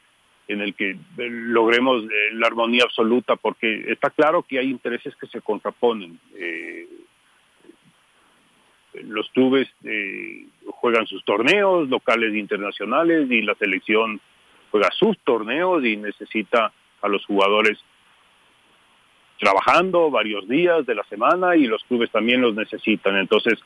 en 0.51 0.61
el 0.61 0.75
que 0.75 0.99
logremos 1.17 2.03
eh, 2.05 2.09
la 2.33 2.49
armonía 2.49 2.83
absoluta, 2.83 3.37
porque 3.37 3.85
está 3.87 4.11
claro 4.11 4.43
que 4.43 4.59
hay 4.59 4.69
intereses 4.69 5.15
que 5.15 5.29
se 5.29 5.41
contraponen. 5.41 6.19
Eh, 6.35 6.89
los 9.05 9.29
clubes 9.31 9.69
eh, 9.85 10.47
juegan 10.67 11.07
sus 11.07 11.25
torneos 11.25 11.89
locales 11.89 12.35
e 12.35 12.39
internacionales 12.39 13.31
y 13.31 13.43
la 13.43 13.55
selección 13.55 14.21
juega 14.71 14.91
sus 14.93 15.19
torneos 15.21 15.85
y 15.85 15.97
necesita 15.97 16.73
a 17.03 17.09
los 17.09 17.25
jugadores 17.27 17.79
trabajando 19.39 20.11
varios 20.11 20.47
días 20.49 20.85
de 20.87 20.95
la 20.95 21.05
semana 21.05 21.57
y 21.57 21.67
los 21.67 21.83
clubes 21.85 22.11
también 22.11 22.43
los 22.43 22.55
necesitan. 22.55 23.17
Entonces, 23.17 23.59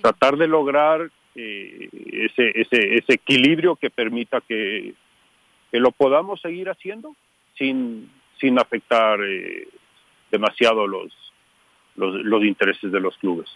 tratar 0.00 0.36
de 0.36 0.48
lograr 0.48 1.10
eh, 1.34 1.88
ese, 2.12 2.52
ese, 2.54 2.96
ese 2.96 3.12
equilibrio 3.14 3.76
que 3.76 3.90
permita 3.90 4.40
que, 4.40 4.94
que 5.70 5.78
lo 5.78 5.92
podamos 5.92 6.40
seguir 6.40 6.70
haciendo 6.70 7.14
sin, 7.56 8.10
sin 8.40 8.58
afectar 8.58 9.20
eh, 9.22 9.68
demasiado 10.30 10.86
los, 10.86 11.12
los, 12.00 12.42
intereses 12.44 12.90
de 12.90 13.00
los 13.00 13.16
clubes. 13.18 13.48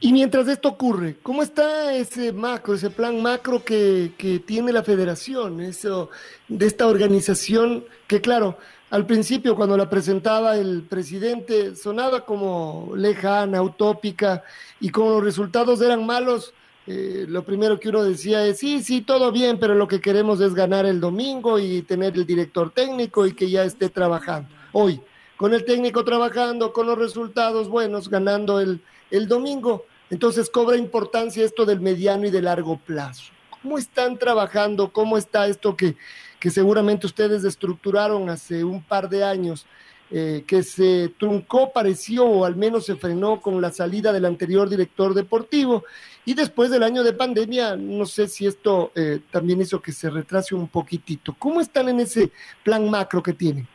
Y 0.00 0.12
mientras 0.12 0.46
esto 0.46 0.68
ocurre, 0.68 1.16
¿cómo 1.22 1.42
está 1.42 1.94
ese 1.94 2.32
macro, 2.32 2.74
ese 2.74 2.90
plan 2.90 3.20
macro 3.20 3.64
que, 3.64 4.12
que, 4.16 4.38
tiene 4.38 4.72
la 4.72 4.84
federación, 4.84 5.60
eso 5.60 6.10
de 6.46 6.66
esta 6.66 6.86
organización 6.86 7.84
que 8.06 8.20
claro, 8.20 8.58
al 8.90 9.06
principio 9.06 9.56
cuando 9.56 9.76
la 9.76 9.90
presentaba 9.90 10.56
el 10.56 10.82
presidente 10.88 11.74
sonaba 11.74 12.24
como 12.24 12.92
lejana, 12.96 13.60
utópica 13.60 14.44
y 14.80 14.90
como 14.90 15.10
los 15.10 15.24
resultados 15.24 15.80
eran 15.82 16.06
malos, 16.06 16.54
eh, 16.86 17.26
lo 17.28 17.44
primero 17.44 17.78
que 17.78 17.90
uno 17.90 18.02
decía 18.02 18.46
es, 18.46 18.60
sí, 18.60 18.82
sí, 18.82 19.02
todo 19.02 19.30
bien, 19.30 19.58
pero 19.58 19.74
lo 19.74 19.86
que 19.86 20.00
queremos 20.00 20.40
es 20.40 20.54
ganar 20.54 20.86
el 20.86 21.00
domingo 21.00 21.58
y 21.58 21.82
tener 21.82 22.14
el 22.14 22.24
director 22.24 22.70
técnico 22.70 23.26
y 23.26 23.34
que 23.34 23.50
ya 23.50 23.64
esté 23.64 23.90
trabajando. 23.90 24.48
Hoy, 24.72 24.98
con 25.38 25.54
el 25.54 25.64
técnico 25.64 26.04
trabajando, 26.04 26.72
con 26.72 26.86
los 26.86 26.98
resultados 26.98 27.68
buenos, 27.68 28.10
ganando 28.10 28.60
el, 28.60 28.82
el 29.10 29.28
domingo, 29.28 29.86
entonces 30.10 30.50
cobra 30.50 30.76
importancia 30.76 31.44
esto 31.44 31.64
del 31.64 31.80
mediano 31.80 32.26
y 32.26 32.30
de 32.30 32.42
largo 32.42 32.76
plazo. 32.76 33.32
¿Cómo 33.62 33.78
están 33.78 34.18
trabajando? 34.18 34.92
¿Cómo 34.92 35.16
está 35.16 35.46
esto 35.46 35.76
que, 35.76 35.96
que 36.40 36.50
seguramente 36.50 37.06
ustedes 37.06 37.44
estructuraron 37.44 38.28
hace 38.28 38.64
un 38.64 38.82
par 38.82 39.08
de 39.08 39.24
años? 39.24 39.64
Eh, 40.10 40.42
que 40.46 40.62
se 40.62 41.12
truncó, 41.18 41.70
pareció, 41.70 42.24
o 42.24 42.44
al 42.46 42.56
menos 42.56 42.86
se 42.86 42.96
frenó 42.96 43.42
con 43.42 43.60
la 43.60 43.70
salida 43.70 44.10
del 44.10 44.24
anterior 44.24 44.68
director 44.68 45.14
deportivo. 45.14 45.84
Y 46.24 46.34
después 46.34 46.70
del 46.70 46.82
año 46.82 47.04
de 47.04 47.12
pandemia, 47.12 47.76
no 47.76 48.06
sé 48.06 48.26
si 48.26 48.46
esto 48.46 48.90
eh, 48.94 49.20
también 49.30 49.60
hizo 49.60 49.80
que 49.82 49.92
se 49.92 50.10
retrase 50.10 50.54
un 50.54 50.66
poquitito. 50.66 51.36
¿Cómo 51.38 51.60
están 51.60 51.90
en 51.90 52.00
ese 52.00 52.32
plan 52.64 52.88
macro 52.90 53.22
que 53.22 53.34
tienen? 53.34 53.68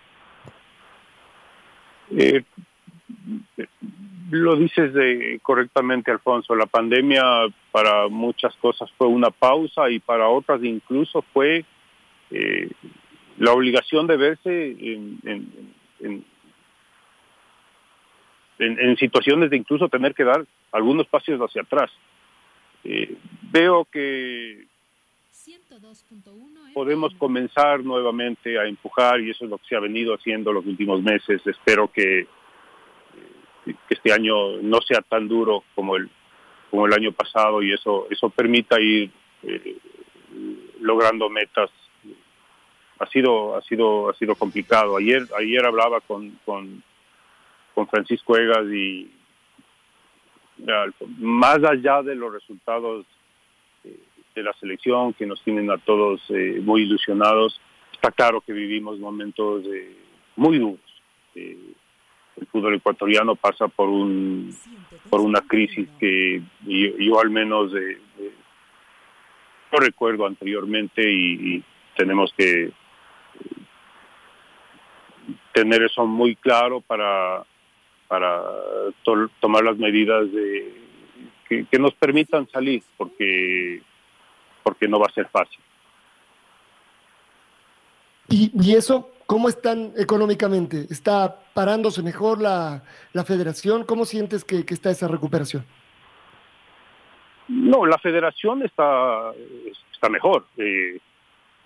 Eh, 2.18 2.44
lo 4.32 4.56
dices 4.56 4.94
de, 4.94 5.40
correctamente, 5.42 6.12
Alfonso. 6.12 6.56
La 6.56 6.66
pandemia 6.66 7.24
para 7.72 8.08
muchas 8.08 8.56
cosas 8.58 8.92
fue 8.98 9.08
una 9.08 9.30
pausa 9.30 9.90
y 9.90 10.00
para 10.00 10.28
otras 10.28 10.64
incluso 10.64 11.24
fue 11.34 11.66
eh, 12.32 12.70
la 13.38 13.52
obligación 13.52 14.08
de 14.08 14.18
verse 14.18 14.72
en, 14.72 15.20
en 16.00 16.26
en, 18.60 18.98
situaciones 18.98 19.50
de 19.50 19.58
incluso 19.58 19.90
tener 19.90 20.14
que 20.14 20.24
dar 20.24 20.46
algunos 20.72 21.08
pasos 21.08 21.40
hacia 21.40 21.62
atrás. 21.62 21.92
Eh, 22.84 23.16
veo 23.52 23.86
que 23.86 24.66
podemos 26.74 27.14
comenzar 27.16 27.84
nuevamente 27.84 28.58
a 28.58 28.66
empujar 28.66 29.20
y 29.20 29.32
eso 29.32 29.46
es 29.46 29.52
lo 29.52 29.58
que 29.58 29.68
se 29.68 29.76
ha 29.76 29.80
venido 29.80 30.14
haciendo 30.14 30.54
los 30.54 30.66
últimos 30.66 31.02
meses. 31.02 31.46
Espero 31.46 31.92
que, 31.92 32.22
eh, 32.22 32.28
que 33.66 33.94
este 33.94 34.14
año 34.14 34.58
no 34.62 34.80
sea 34.82 35.02
tan 35.02 35.28
duro 35.28 35.64
como 35.76 35.96
el 35.96 36.10
como 36.72 36.88
el 36.88 36.94
año 36.94 37.12
pasado 37.12 37.62
y 37.62 37.72
eso 37.72 38.08
eso 38.10 38.30
permita 38.30 38.80
ir 38.80 39.12
eh, 39.44 39.78
logrando 40.80 41.30
metas. 41.30 41.70
Ha 43.00 43.08
sido 43.08 43.56
ha 43.58 43.62
sido 43.64 44.10
ha 44.10 44.14
sido 44.16 44.36
complicado. 44.36 44.98
Ayer 44.98 45.28
ayer 45.38 45.66
hablaba 45.66 46.00
con 46.02 46.40
con, 46.46 46.84
con 47.76 47.88
Francisco 47.88 48.38
Egas 48.38 48.66
y 48.72 49.12
más 51.18 51.64
allá 51.64 52.02
de 52.02 52.16
los 52.16 52.32
resultados 52.32 53.06
de 54.36 54.44
la 54.44 54.54
selección 54.54 55.14
que 55.14 55.26
nos 55.26 55.42
tienen 55.44 55.70
a 55.72 55.78
todos 55.78 56.22
eh, 56.30 56.60
muy 56.62 56.84
ilusionados. 56.84 57.60
Está 57.92 58.12
claro 58.12 58.42
que 58.42 58.54
vivimos 58.54 59.00
momentos 59.00 59.64
eh, 59.66 59.96
muy 60.36 60.58
duros. 60.58 60.80
El 61.36 62.48
fútbol 62.52 62.76
ecuatoriano 62.76 63.36
pasa 63.36 63.68
por 63.68 63.90
un 63.90 64.56
por 65.10 65.22
una 65.22 65.42
crisis 65.42 65.88
que 66.00 66.42
yo, 66.66 67.20
al 67.20 67.30
menos 67.30 67.72
no 69.72 69.80
recuerdo 69.80 70.28
anteriormente 70.28 71.02
y 71.12 71.64
tenemos 71.96 72.34
que 72.38 72.72
tener 75.54 75.84
eso 75.84 76.06
muy 76.06 76.36
claro 76.36 76.82
para, 76.82 77.46
para 78.08 78.42
tomar 79.40 79.64
las 79.64 79.78
medidas 79.78 80.28
que, 81.48 81.80
nos 81.80 81.94
permitan 81.94 82.50
salir, 82.50 82.82
porque, 82.98 83.82
porque 84.64 84.88
no 84.88 85.00
va 85.00 85.08
a 85.10 85.14
ser 85.14 85.28
fácil. 85.28 85.60
¿Y, 88.30 88.52
y 88.54 88.76
eso 88.76 89.12
cómo 89.26 89.50
están 89.50 89.94
económicamente? 89.98 90.88
¿Está 90.90 91.40
parándose 91.54 92.02
mejor 92.02 92.42
la, 92.42 92.84
la 93.14 93.24
federación? 93.26 93.84
¿Cómo 93.84 94.06
sientes 94.06 94.44
que, 94.44 94.66
que 94.66 94.74
está 94.74 94.90
esa 94.92 95.08
recuperación? 95.08 95.66
No, 97.48 97.86
la 97.86 97.98
federación 97.98 98.64
está, 98.64 99.32
está 99.92 100.10
mejor. 100.10 100.46
Eh, 100.58 101.00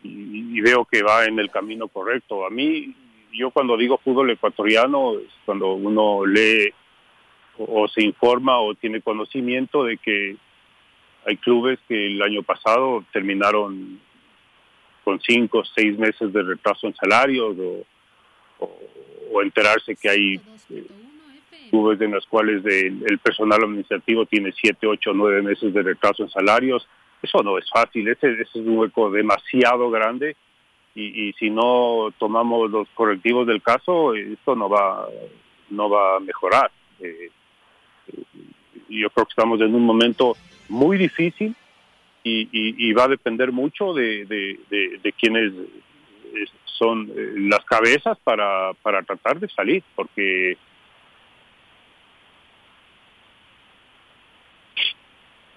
y, 0.03 0.59
veo 0.61 0.85
que 0.85 1.03
va 1.03 1.25
en 1.25 1.39
el 1.39 1.49
camino 1.49 1.87
correcto. 1.87 2.45
A 2.45 2.49
mí, 2.49 2.95
yo 3.33 3.51
cuando 3.51 3.77
digo 3.77 3.99
fútbol 4.03 4.31
ecuatoriano, 4.31 5.13
es 5.19 5.31
cuando 5.45 5.73
uno 5.73 6.25
lee 6.25 6.71
o, 7.57 7.87
se 7.87 8.03
informa 8.03 8.59
o 8.59 8.75
tiene 8.75 9.01
conocimiento 9.01 9.83
de 9.83 9.97
que 9.97 10.37
hay 11.27 11.37
clubes 11.37 11.79
que 11.87 12.07
el 12.07 12.21
año 12.21 12.41
pasado 12.43 13.03
terminaron 13.11 13.99
con 15.03 15.19
cinco 15.21 15.63
seis 15.75 15.97
meses 15.97 16.33
de 16.33 16.41
retraso 16.41 16.87
en 16.87 16.95
salarios 16.95 17.55
o, 18.59 19.41
enterarse 19.43 19.95
que 19.95 20.09
hay 20.09 20.41
eh, 20.71 20.87
clubes 21.69 22.01
en 22.01 22.11
los 22.11 22.25
cuales 22.25 22.65
el 22.65 23.19
personal 23.19 23.63
administrativo 23.63 24.25
tiene 24.25 24.51
siete, 24.59 24.87
ocho, 24.87 25.13
nueve 25.13 25.43
meses 25.43 25.71
de 25.73 25.83
retraso 25.83 26.23
en 26.23 26.29
salarios 26.29 26.87
eso 27.21 27.41
no 27.43 27.57
es 27.57 27.69
fácil, 27.69 28.07
ese, 28.07 28.41
es 28.41 28.55
un 28.55 28.77
hueco 28.77 29.09
demasiado 29.09 29.89
grande 29.89 30.35
y, 30.95 31.31
si 31.33 31.51
no 31.51 32.11
tomamos 32.17 32.71
los 32.71 32.87
correctivos 32.95 33.45
del 33.45 33.61
caso, 33.61 34.15
esto 34.15 34.55
no 34.55 34.67
va, 34.67 35.07
no 35.69 35.91
va 35.91 36.15
a 36.15 36.19
mejorar. 36.19 36.71
Eh, 36.99 37.29
eh, 38.07 38.23
yo 38.89 39.07
creo 39.11 39.25
que 39.27 39.29
estamos 39.29 39.61
en 39.61 39.75
un 39.75 39.83
momento 39.83 40.35
muy 40.69 40.97
difícil 40.97 41.55
y, 42.23 42.91
va 42.93 43.05
a 43.05 43.07
depender 43.07 43.51
mucho 43.51 43.93
de, 43.93 44.59
quienes 45.19 45.53
son 46.65 47.09
eh, 47.15 47.33
las 47.37 47.63
cabezas 47.65 48.17
para, 48.23 48.73
para 48.83 49.01
tratar 49.01 49.39
de 49.39 49.47
salir, 49.49 49.81
porque 49.95 50.57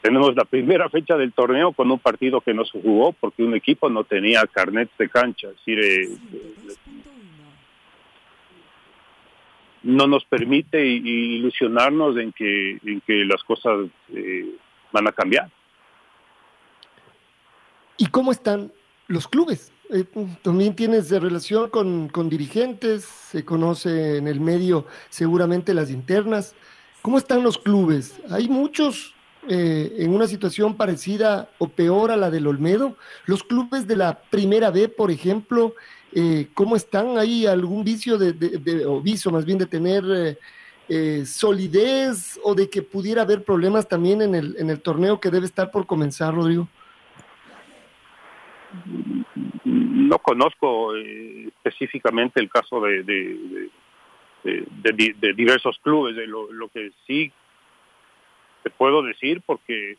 Tenemos 0.01 0.35
la 0.35 0.46
primera 0.46 0.88
fecha 0.88 1.16
del 1.16 1.33
torneo 1.33 1.73
con 1.73 1.90
un 1.90 1.99
partido 1.99 2.40
que 2.40 2.55
no 2.55 2.64
se 2.64 2.81
jugó 2.81 3.12
porque 3.12 3.42
un 3.42 3.55
equipo 3.55 3.90
no 3.90 4.05
tenía 4.05 4.46
carnet 4.46 4.90
de 4.99 5.11
cancha. 5.11 5.49
Es 5.49 5.57
decir, 5.57 5.79
eh, 5.79 6.09
no 9.83 10.07
nos 10.07 10.25
permite 10.25 10.87
ilusionarnos 10.87 12.16
en 12.16 12.33
que, 12.33 12.79
en 12.83 13.03
que 13.03 13.25
las 13.27 13.42
cosas 13.42 13.88
eh, 14.14 14.46
van 14.92 15.09
a 15.09 15.12
cambiar. 15.12 15.50
¿Y 17.96 18.07
cómo 18.07 18.33
están 18.33 18.72
los 19.09 19.29
clubes? 19.29 19.72
Eh, 19.90 20.05
también 20.42 20.74
tienes 20.74 21.11
relación 21.11 21.68
con, 21.68 22.09
con, 22.09 22.29
dirigentes, 22.29 23.05
se 23.05 23.44
conoce 23.44 24.18
en 24.18 24.29
el 24.29 24.40
medio 24.40 24.87
seguramente 25.09 25.74
las 25.74 25.90
internas. 25.90 26.55
¿Cómo 27.03 27.18
están 27.18 27.42
los 27.42 27.59
clubes? 27.59 28.20
Hay 28.31 28.48
muchos 28.48 29.14
eh, 29.48 29.96
en 29.98 30.14
una 30.14 30.26
situación 30.26 30.76
parecida 30.76 31.50
o 31.59 31.68
peor 31.68 32.11
a 32.11 32.16
la 32.16 32.31
del 32.31 32.46
Olmedo. 32.46 32.96
Los 33.26 33.42
clubes 33.42 33.87
de 33.87 33.96
la 33.96 34.20
primera 34.20 34.70
B, 34.70 34.88
por 34.88 35.11
ejemplo, 35.11 35.74
eh, 36.12 36.48
¿cómo 36.55 36.76
están? 36.76 37.18
¿Hay 37.18 37.46
algún 37.46 37.83
vicio 37.83 38.16
de, 38.16 38.33
de, 38.33 38.87
o 38.87 39.00
vicio 39.00 39.31
más 39.31 39.44
bien 39.44 39.59
de 39.59 39.66
tener 39.66 40.38
eh, 40.92 41.24
solidez 41.24 42.40
o 42.42 42.57
de 42.57 42.68
que 42.68 42.83
pudiera 42.83 43.22
haber 43.22 43.44
problemas 43.44 43.87
también 43.87 44.22
en 44.22 44.35
el, 44.35 44.57
en 44.59 44.70
el 44.70 44.83
torneo 44.83 45.20
que 45.20 45.31
debe 45.31 45.46
estar 45.46 45.70
por 45.70 45.87
comenzar, 45.87 46.35
Rodrigo? 46.35 46.66
No 49.64 50.18
conozco 50.18 50.96
específicamente 50.96 52.40
el 52.40 52.50
caso 52.50 52.81
de, 52.81 53.05
de, 54.42 55.33
diversos 55.35 55.79
clubes. 55.81 56.16
Lo, 56.26 56.53
lo 56.53 56.68
que 56.70 56.90
sí 57.07 57.33
te 58.64 58.70
puedo 58.70 59.00
decir 59.03 59.42
porque 59.46 59.96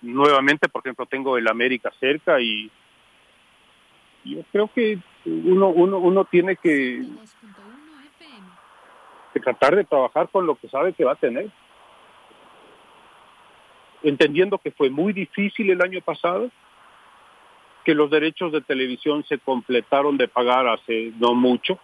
nuevamente, 0.00 0.68
por 0.68 0.82
ejemplo, 0.82 1.06
tengo 1.06 1.36
el 1.38 1.48
América 1.48 1.92
cerca 1.98 2.40
y 2.40 2.70
yo 4.24 4.44
creo 4.52 4.70
que 4.72 5.00
uno, 5.24 5.70
uno, 5.70 5.98
uno 5.98 6.24
tiene 6.24 6.54
que, 6.54 7.04
tratar 9.40 9.76
de 9.76 9.84
trabajar 9.84 10.28
con 10.28 10.46
lo 10.46 10.56
que 10.56 10.68
sabe 10.68 10.92
que 10.92 11.04
va 11.04 11.12
a 11.12 11.16
tener. 11.16 11.48
Entendiendo 14.02 14.58
que 14.58 14.70
fue 14.70 14.90
muy 14.90 15.12
difícil 15.12 15.70
el 15.70 15.82
año 15.82 16.00
pasado, 16.00 16.50
que 17.84 17.94
los 17.94 18.10
derechos 18.10 18.52
de 18.52 18.60
televisión 18.60 19.24
se 19.24 19.38
completaron 19.38 20.16
de 20.16 20.28
pagar 20.28 20.66
hace 20.66 21.12
no 21.18 21.34
mucho, 21.34 21.78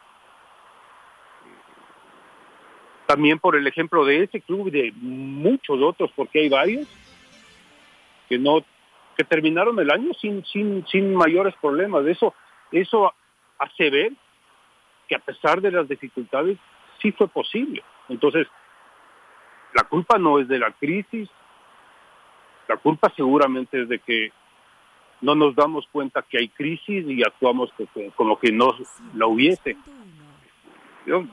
también 3.06 3.38
por 3.38 3.56
el 3.56 3.66
ejemplo 3.66 4.04
de 4.04 4.24
ese 4.24 4.40
club 4.40 4.68
y 4.68 4.70
de 4.70 4.92
muchos 4.96 5.80
otros, 5.82 6.10
porque 6.16 6.40
hay 6.40 6.48
varios 6.48 6.88
que 8.28 8.38
no 8.38 8.64
que 9.16 9.24
terminaron 9.24 9.78
el 9.78 9.90
año 9.90 10.12
sin 10.14 10.44
sin 10.46 10.86
sin 10.86 11.14
mayores 11.14 11.54
problemas. 11.60 12.06
Eso 12.06 12.34
eso 12.70 13.12
hace 13.58 13.90
ver 13.90 14.12
que 15.08 15.14
a 15.14 15.18
pesar 15.18 15.60
de 15.60 15.70
las 15.70 15.86
dificultades 15.88 16.58
sí 17.02 17.12
fue 17.12 17.28
posible. 17.28 17.82
Entonces, 18.08 18.46
la 19.74 19.84
culpa 19.84 20.18
no 20.18 20.38
es 20.38 20.48
de 20.48 20.58
la 20.58 20.70
crisis, 20.70 21.28
la 22.68 22.76
culpa 22.76 23.12
seguramente 23.16 23.82
es 23.82 23.88
de 23.88 23.98
que 23.98 24.32
no 25.20 25.34
nos 25.34 25.54
damos 25.54 25.86
cuenta 25.90 26.22
que 26.22 26.38
hay 26.38 26.48
crisis 26.48 27.04
y 27.06 27.22
actuamos 27.22 27.70
como 28.16 28.38
que 28.38 28.52
no 28.52 28.74
la 29.14 29.26
hubiese. 29.26 29.76
Yo 31.06 31.24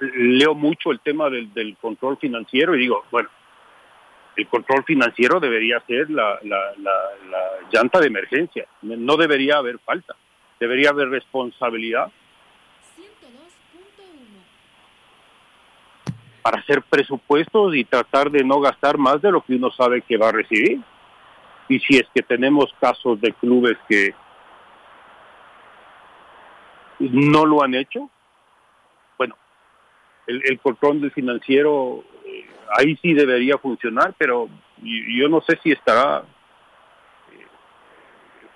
leo 0.00 0.54
mucho 0.54 0.90
el 0.92 1.00
tema 1.00 1.28
del, 1.28 1.52
del, 1.52 1.76
control 1.76 2.16
financiero 2.16 2.74
y 2.74 2.80
digo, 2.80 3.04
bueno, 3.10 3.28
el 4.36 4.46
control 4.48 4.84
financiero 4.84 5.40
debería 5.40 5.80
ser 5.86 6.08
la, 6.10 6.38
la, 6.42 6.72
la, 6.78 7.40
llanta 7.70 8.00
de 8.00 8.06
emergencia, 8.06 8.66
no 8.82 9.16
debería 9.16 9.58
haber 9.58 9.78
falta, 9.80 10.16
debería 10.58 10.90
haber 10.90 11.10
responsabilidad 11.10 12.10
para 16.42 16.60
hacer 16.60 16.82
presupuestos 16.82 17.74
y 17.74 17.84
tratar 17.84 18.30
de 18.30 18.44
no 18.44 18.60
gastar 18.60 18.98
más 18.98 19.20
de 19.22 19.30
lo 19.30 19.42
que 19.42 19.54
uno 19.54 19.70
sabe 19.70 20.02
que 20.02 20.16
va 20.16 20.28
a 20.28 20.32
recibir. 20.32 20.80
Y 21.68 21.78
si 21.80 21.96
es 21.96 22.06
que 22.14 22.22
tenemos 22.22 22.72
casos 22.80 23.20
de 23.20 23.32
clubes 23.32 23.76
que 23.88 24.14
no 26.98 27.46
lo 27.46 27.62
han 27.62 27.74
hecho, 27.74 28.10
el, 30.30 30.60
control 30.60 31.00
del 31.00 31.10
financiero 31.12 32.04
eh, 32.24 32.46
ahí 32.76 32.96
sí 33.02 33.14
debería 33.14 33.58
funcionar, 33.58 34.14
pero 34.18 34.48
yo 34.82 35.28
no 35.28 35.40
sé 35.42 35.58
si 35.62 35.72
estará 35.72 36.22
eh, 37.32 37.46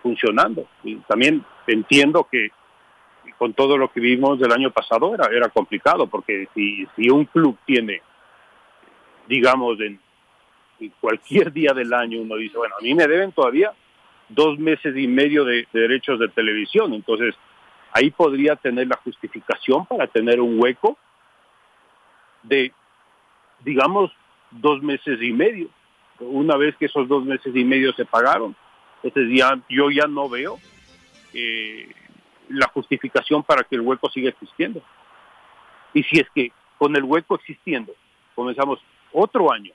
funcionando. 0.02 0.66
Y 0.82 0.96
también 0.96 1.44
entiendo 1.66 2.26
que 2.30 2.50
con 3.38 3.52
todo 3.52 3.76
lo 3.76 3.90
que 3.90 4.00
vimos 4.00 4.38
del 4.38 4.52
año 4.52 4.70
pasado 4.70 5.14
era, 5.14 5.26
era 5.26 5.48
complicado, 5.48 6.06
porque 6.06 6.48
si, 6.54 6.86
si 6.96 7.10
un 7.10 7.24
club 7.24 7.56
tiene, 7.66 8.00
digamos, 9.26 9.80
en, 9.80 10.00
cualquier 11.00 11.52
día 11.52 11.72
del 11.72 11.92
año 11.94 12.20
uno 12.20 12.36
dice, 12.36 12.58
bueno, 12.58 12.74
a 12.78 12.82
mí 12.82 12.94
me 12.94 13.06
deben 13.06 13.32
todavía 13.32 13.72
dos 14.28 14.58
meses 14.58 14.94
y 14.96 15.06
medio 15.06 15.44
de 15.44 15.66
derechos 15.72 16.18
de 16.18 16.28
televisión, 16.28 16.92
entonces 16.92 17.34
ahí 17.92 18.10
podría 18.10 18.56
tener 18.56 18.88
la 18.88 18.96
justificación 18.96 19.86
para 19.86 20.06
tener 20.08 20.40
un 20.40 20.60
hueco 20.60 20.98
de, 22.42 22.72
digamos, 23.60 24.10
dos 24.50 24.82
meses 24.82 25.20
y 25.22 25.32
medio. 25.32 25.68
Una 26.20 26.56
vez 26.56 26.76
que 26.76 26.86
esos 26.86 27.08
dos 27.08 27.24
meses 27.24 27.54
y 27.54 27.64
medio 27.64 27.92
se 27.94 28.04
pagaron, 28.04 28.54
entonces 29.02 29.36
ya, 29.36 29.58
yo 29.68 29.90
ya 29.90 30.06
no 30.06 30.28
veo 30.28 30.58
eh, 31.32 31.88
la 32.48 32.68
justificación 32.68 33.42
para 33.42 33.64
que 33.64 33.76
el 33.76 33.82
hueco 33.82 34.08
siga 34.10 34.28
existiendo. 34.28 34.82
Y 35.92 36.02
si 36.04 36.20
es 36.20 36.28
que 36.34 36.52
con 36.78 36.94
el 36.96 37.04
hueco 37.04 37.36
existiendo 37.36 37.92
comenzamos 38.34 38.80
otro 39.12 39.52
año 39.52 39.72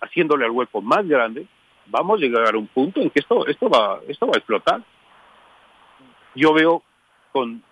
haciéndole 0.00 0.44
al 0.44 0.50
hueco 0.50 0.82
más 0.82 1.06
grande, 1.06 1.46
vamos 1.86 2.18
a 2.18 2.22
llegar 2.22 2.54
a 2.54 2.58
un 2.58 2.66
punto 2.66 3.00
en 3.00 3.10
que 3.10 3.20
esto, 3.20 3.46
esto, 3.46 3.68
va, 3.68 4.00
esto 4.08 4.26
va 4.26 4.32
a 4.34 4.38
explotar. 4.38 4.82
Yo 6.34 6.52
veo 6.52 6.82
con 7.32 7.62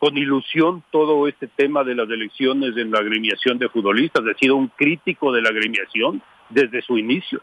con 0.00 0.16
ilusión 0.16 0.82
todo 0.90 1.28
este 1.28 1.46
tema 1.46 1.84
de 1.84 1.94
las 1.94 2.08
elecciones 2.08 2.74
en 2.78 2.90
la 2.90 3.00
agremiación 3.00 3.58
de 3.58 3.68
futbolistas. 3.68 4.24
He 4.24 4.38
sido 4.38 4.56
un 4.56 4.68
crítico 4.68 5.30
de 5.30 5.42
la 5.42 5.50
agremiación 5.50 6.22
desde 6.48 6.80
su 6.80 6.96
inicio. 6.96 7.42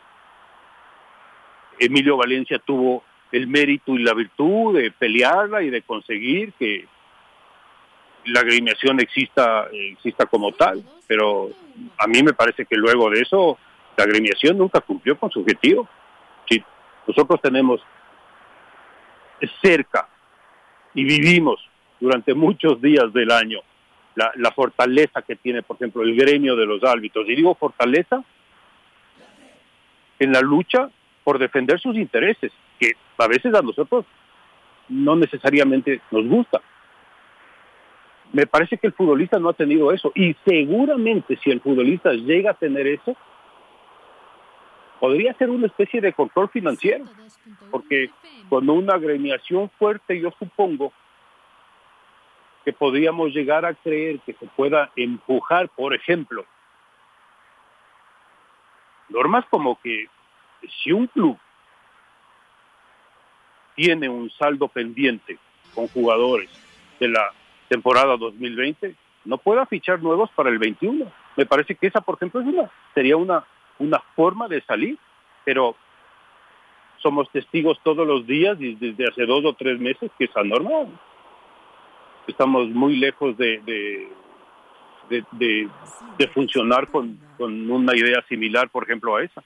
Emilio 1.79 2.17
Valencia 2.17 2.59
tuvo 2.59 3.03
el 3.31 3.47
mérito 3.47 3.93
y 3.93 4.03
la 4.03 4.13
virtud 4.13 4.77
de 4.77 4.91
pelearla 4.91 5.61
y 5.61 5.69
de 5.69 5.81
conseguir 5.81 6.53
que 6.53 6.85
la 8.25 8.41
agremiación 8.41 8.99
exista, 8.99 9.67
exista 9.71 10.25
como 10.25 10.51
tal, 10.51 10.83
pero 11.07 11.49
a 11.97 12.07
mí 12.07 12.21
me 12.23 12.33
parece 12.33 12.65
que 12.65 12.75
luego 12.75 13.09
de 13.09 13.21
eso 13.21 13.57
la 13.95 14.03
agremiación 14.03 14.57
nunca 14.57 14.81
cumplió 14.81 15.17
con 15.17 15.31
su 15.31 15.39
objetivo. 15.39 15.87
Si 16.49 16.61
nosotros 17.07 17.41
tenemos 17.41 17.81
cerca 19.61 20.07
y 20.93 21.03
vivimos 21.03 21.59
durante 21.99 22.33
muchos 22.33 22.81
días 22.81 23.11
del 23.13 23.31
año 23.31 23.59
la, 24.15 24.51
fortaleza 24.51 25.21
que 25.21 25.35
tiene, 25.35 25.61
por 25.61 25.75
ejemplo, 25.75 26.01
el 26.01 26.15
gremio 26.15 26.55
de 26.55 26.65
los 26.65 26.83
árbitros. 26.83 27.29
Y 27.29 27.35
digo 27.35 27.53
fortaleza 27.53 28.23
en 30.17 30.31
la 30.31 30.41
lucha 30.41 30.89
por 31.27 31.39
defender 31.39 31.77
sus 31.81 31.97
intereses, 31.97 32.53
que 32.79 32.93
a 33.17 33.27
veces 33.27 33.53
a 33.53 33.61
nosotros 33.61 34.05
no 34.87 35.17
necesariamente 35.17 35.99
nos 36.09 36.25
gusta. 36.25 36.61
Me 38.31 38.47
parece 38.47 38.77
que 38.77 38.87
el 38.87 38.93
futbolista 38.93 39.37
no 39.37 39.49
ha 39.49 39.53
tenido 39.53 39.91
eso 39.91 40.13
y 40.15 40.37
seguramente 40.45 41.37
si 41.43 41.51
el 41.51 41.59
futbolista 41.59 42.13
llega 42.13 42.51
a 42.51 42.53
tener 42.53 42.87
eso, 42.87 43.13
podría 45.01 45.33
ser 45.33 45.49
una 45.49 45.67
especie 45.67 45.99
de 45.99 46.13
control 46.13 46.47
financiero, 46.47 47.03
porque 47.71 48.09
con 48.47 48.69
una 48.69 48.93
agremiación 48.93 49.69
fuerte 49.71 50.21
yo 50.21 50.31
supongo 50.39 50.93
que 52.63 52.71
podríamos 52.71 53.33
llegar 53.33 53.65
a 53.65 53.73
creer 53.73 54.21
que 54.21 54.31
se 54.31 54.45
pueda 54.55 54.91
empujar, 54.95 55.67
por 55.67 55.93
ejemplo, 55.93 56.45
normas 59.09 59.43
como 59.49 59.77
que 59.81 60.07
si 60.83 60.91
un 60.91 61.07
club 61.07 61.37
tiene 63.75 64.09
un 64.09 64.29
saldo 64.31 64.67
pendiente 64.67 65.37
con 65.73 65.87
jugadores 65.87 66.49
de 66.99 67.09
la 67.09 67.31
temporada 67.69 68.17
2020, 68.17 68.95
no 69.25 69.37
pueda 69.37 69.65
fichar 69.65 70.01
nuevos 70.01 70.29
para 70.31 70.49
el 70.49 70.57
21. 70.57 71.11
Me 71.35 71.45
parece 71.45 71.75
que 71.75 71.87
esa, 71.87 72.01
por 72.01 72.15
ejemplo, 72.15 72.41
es 72.41 72.47
una, 72.47 72.71
sería 72.93 73.17
una, 73.17 73.45
una 73.77 73.99
forma 74.15 74.47
de 74.47 74.61
salir, 74.61 74.97
pero 75.45 75.75
somos 76.97 77.29
testigos 77.31 77.77
todos 77.83 78.07
los 78.07 78.25
días 78.25 78.57
y 78.59 78.75
desde 78.75 79.07
hace 79.07 79.25
dos 79.25 79.45
o 79.45 79.53
tres 79.53 79.79
meses 79.79 80.09
que 80.17 80.25
esa 80.25 80.43
norma 80.43 80.87
estamos 82.27 82.69
muy 82.69 82.97
lejos 82.97 83.37
de, 83.37 83.61
de, 85.09 85.27
de, 86.17 86.27
funcionar 86.33 86.89
con, 86.89 87.19
con, 87.37 87.69
una 87.71 87.95
idea 87.95 88.23
similar, 88.27 88.69
por 88.69 88.83
ejemplo, 88.83 89.15
a 89.15 89.23
esa. 89.23 89.43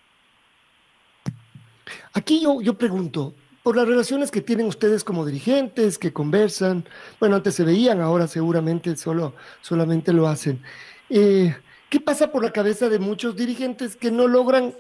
Aquí 2.14 2.42
yo, 2.42 2.62
yo 2.62 2.78
pregunto, 2.78 3.34
por 3.64 3.76
las 3.76 3.88
relaciones 3.88 4.32
que 4.32 4.42
tienen 4.42 4.66
ustedes 4.66 5.04
como 5.04 5.26
dirigentes, 5.26 5.98
que 5.98 6.14
conversan, 6.14 6.86
bueno, 7.20 7.36
antes 7.36 7.56
se 7.56 7.64
veían, 7.64 8.02
ahora 8.02 8.28
seguramente 8.28 8.96
solo, 8.98 9.34
solamente 9.62 10.14
lo 10.14 10.28
hacen. 10.28 10.62
Eh, 11.10 11.56
¿Qué 11.90 12.00
pasa 12.00 12.32
por 12.32 12.44
la 12.44 12.52
cabeza 12.52 12.90
de 12.90 13.00
muchos 13.00 13.36
dirigentes 13.36 13.96
que 13.96 14.12
no 14.12 14.28
logran 14.28 14.74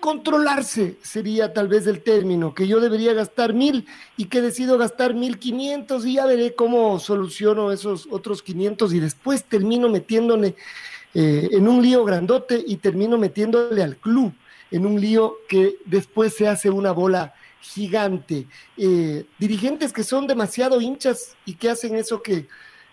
controlarse? 0.00 0.96
Sería 1.02 1.52
tal 1.52 1.68
vez 1.68 1.86
el 1.86 2.02
término, 2.02 2.54
que 2.54 2.66
yo 2.66 2.80
debería 2.80 3.12
gastar 3.12 3.52
mil 3.52 3.86
y 4.16 4.26
que 4.26 4.40
decido 4.40 4.78
gastar 4.78 5.14
mil 5.14 5.38
quinientos 5.38 6.06
y 6.06 6.14
ya 6.14 6.26
veré 6.26 6.54
cómo 6.54 6.98
soluciono 7.00 7.72
esos 7.72 8.08
otros 8.10 8.42
quinientos 8.42 8.94
y 8.94 9.00
después 9.00 9.44
termino 9.44 9.88
metiéndole 9.88 10.54
eh, 11.14 11.48
en 11.52 11.68
un 11.68 11.82
lío 11.82 12.04
grandote 12.04 12.62
y 12.66 12.76
termino 12.76 13.18
metiéndole 13.18 13.82
al 13.82 13.96
club 13.96 14.32
en 14.72 14.86
un 14.86 15.00
lío 15.00 15.36
que 15.48 15.76
después 15.84 16.34
se 16.34 16.48
hace 16.48 16.70
una 16.70 16.90
bola 16.90 17.34
gigante. 17.60 18.46
Eh, 18.76 19.24
dirigentes 19.38 19.92
que 19.92 20.02
son 20.02 20.26
demasiado 20.26 20.80
hinchas 20.80 21.36
y 21.44 21.54
que 21.54 21.70
hacen 21.70 21.94
eso 21.94 22.22
que 22.22 22.48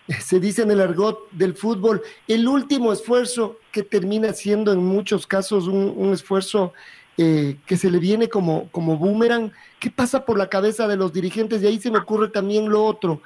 se 0.20 0.38
dice 0.38 0.62
en 0.62 0.70
el 0.70 0.80
argot 0.80 1.30
del 1.32 1.54
fútbol, 1.54 2.02
el 2.28 2.46
último 2.46 2.92
esfuerzo 2.92 3.58
que 3.72 3.82
termina 3.82 4.32
siendo 4.32 4.72
en 4.72 4.84
muchos 4.84 5.26
casos 5.26 5.66
un, 5.66 6.12
esfuerzo 6.12 6.72
eh, 7.16 7.56
que 7.66 7.76
se 7.76 7.90
le 7.90 7.98
viene 7.98 8.28
como, 8.28 8.68
como 8.70 8.96
boomerang. 8.96 9.52
¿Qué 9.78 9.90
pasa 9.90 10.24
por 10.24 10.38
la 10.38 10.48
cabeza 10.48 10.86
de 10.86 10.96
los 10.96 11.12
dirigentes? 11.12 11.62
Y 11.62 11.66
ahí 11.66 11.80
se 11.80 11.90
me 11.90 11.98
ocurre 11.98 12.28
también 12.28 12.68
lo 12.68 12.84
otro. 12.84 13.22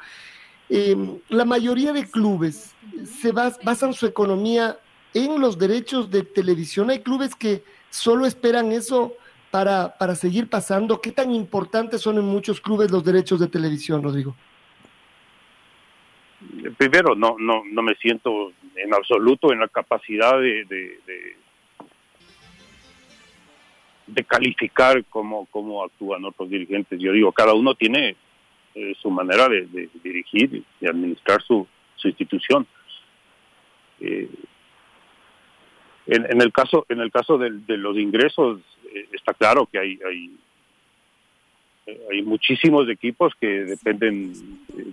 Em, 0.68 1.18
la 1.28 1.44
mayoría 1.44 1.92
de 1.92 2.08
clubes 2.08 2.72
se 3.20 3.32
basan 3.32 3.92
su 3.92 4.06
economía 4.06 4.78
en 5.12 5.40
los 5.40 5.58
derechos 5.58 6.10
de 6.10 6.22
televisión. 6.22 6.90
Hay 6.90 7.00
clubes 7.00 7.34
que 7.34 7.62
solo 7.94 8.26
esperan 8.26 8.72
eso 8.72 9.14
para, 9.50 9.96
para 9.96 10.16
seguir 10.16 10.48
pasando. 10.48 11.00
¿Qué 11.00 11.12
tan 11.12 11.30
importantes 11.32 12.00
son 12.00 12.18
en 12.18 12.24
muchos 12.24 12.60
clubes 12.60 12.90
los 12.90 13.04
derechos 13.04 13.38
de 13.38 13.46
televisión, 13.46 14.02
Rodrigo? 14.02 14.34
Primero, 16.76 17.14
no, 17.14 17.36
no, 17.38 17.62
no 17.64 17.82
me 17.82 17.94
siento 17.94 18.52
en 18.74 18.92
absoluto 18.92 19.52
en 19.52 19.60
la 19.60 19.68
capacidad 19.68 20.38
de, 20.40 20.64
de, 20.64 21.36
de, 24.08 24.24
calificar 24.24 25.04
cómo, 25.04 25.46
cómo 25.46 25.84
actúan 25.84 26.24
otros 26.24 26.50
dirigentes. 26.50 26.98
Yo 27.00 27.12
digo, 27.12 27.32
cada 27.32 27.54
uno 27.54 27.74
tiene 27.76 28.16
eh, 28.74 28.94
su 29.00 29.08
manera 29.08 29.48
de, 29.48 29.88
dirigir 30.02 30.64
y 30.80 30.86
administrar 30.86 31.40
su, 31.42 31.66
su 31.94 32.08
institución. 32.08 32.66
Eh, 34.00 34.28
en, 36.06 36.40
el 36.40 36.52
caso 36.52 36.86
en 36.88 37.00
el 37.00 37.10
caso 37.10 37.38
de, 37.38 37.50
los 37.76 37.96
ingresos 37.96 38.60
eh, 38.94 39.08
está 39.12 39.34
claro 39.34 39.66
que 39.66 39.78
hay 39.78 39.98
hay 40.06 40.36
hay 42.10 42.22
muchísimos 42.22 42.88
equipos 42.88 43.34
que 43.38 43.46
dependen 43.46 44.32
eh, 44.76 44.84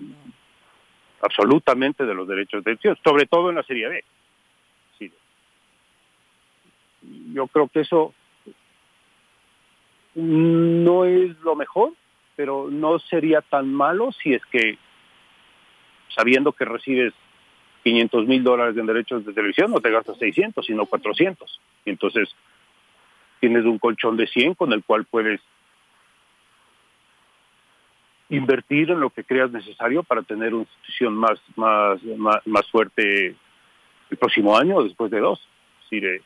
absolutamente 1.22 2.06
de 2.06 2.14
los 2.14 2.28
derechos 2.28 2.60
de 2.60 2.64
televisión, 2.64 2.98
sobre 3.04 3.26
todo 3.26 3.50
en 3.50 3.56
la 3.56 3.64
Serie 3.64 3.88
B. 3.88 4.04
Yo 7.34 7.48
creo 7.48 7.68
que 7.68 7.80
eso 7.80 8.14
no 10.16 11.06
es 11.06 11.40
lo 11.40 11.56
mejor, 11.56 11.94
pero 12.36 12.68
no 12.70 13.00
sería 13.00 13.42
tan 13.42 13.74
malo 13.74 14.12
si 14.12 14.34
es 14.34 14.46
que 14.48 14.78
sabiendo 16.16 16.52
que 16.52 16.66
recibes 16.66 17.14
500 17.84 18.28
mil 18.28 18.44
dólares 18.44 18.78
en 18.78 18.86
derechos 18.86 19.26
de 19.26 19.34
televisión, 19.34 19.72
no 19.72 19.80
te 19.80 19.92
gastas 19.92 20.18
600, 20.18 20.66
sino 20.66 20.86
400. 20.86 21.60
Y 21.86 21.90
entonces 21.90 22.30
tienes 23.40 23.66
un 23.66 23.80
colchón 23.80 24.18
de 24.18 24.28
100 24.28 24.54
con 24.56 24.72
el 24.74 24.84
cual 24.84 25.06
puedes 25.06 25.42
invertir 28.30 28.90
en 28.92 29.00
lo 29.02 29.10
que 29.10 29.24
creas 29.24 29.52
necesario 29.52 30.04
para 30.04 30.22
tener 30.22 30.54
una 30.54 30.64
institución 30.64 31.14
más, 31.16 31.40
más, 31.58 32.00
más, 32.46 32.72
fuerte 32.72 33.36
el 34.10 34.18
próximo 34.18 34.58
año 34.58 34.78
o 34.78 34.84
después 34.84 35.12
de 35.12 35.20
dos. 35.20 35.40
Es 35.84 35.90
decir, 35.90 36.22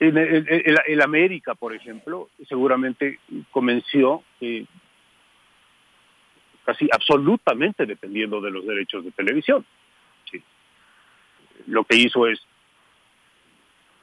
eh, 0.00 0.64
el, 0.86 1.02
América, 1.02 1.54
por 1.54 1.74
ejemplo, 1.74 2.28
seguramente 2.48 3.20
convenció 3.52 4.22
eh, 4.40 4.64
casi 6.68 6.86
absolutamente 6.92 7.86
dependiendo 7.86 8.42
de 8.42 8.50
los 8.50 8.66
derechos 8.66 9.02
de 9.02 9.10
televisión. 9.12 9.64
Lo 11.66 11.82
que 11.84 11.96
hizo 11.96 12.26
es 12.26 12.38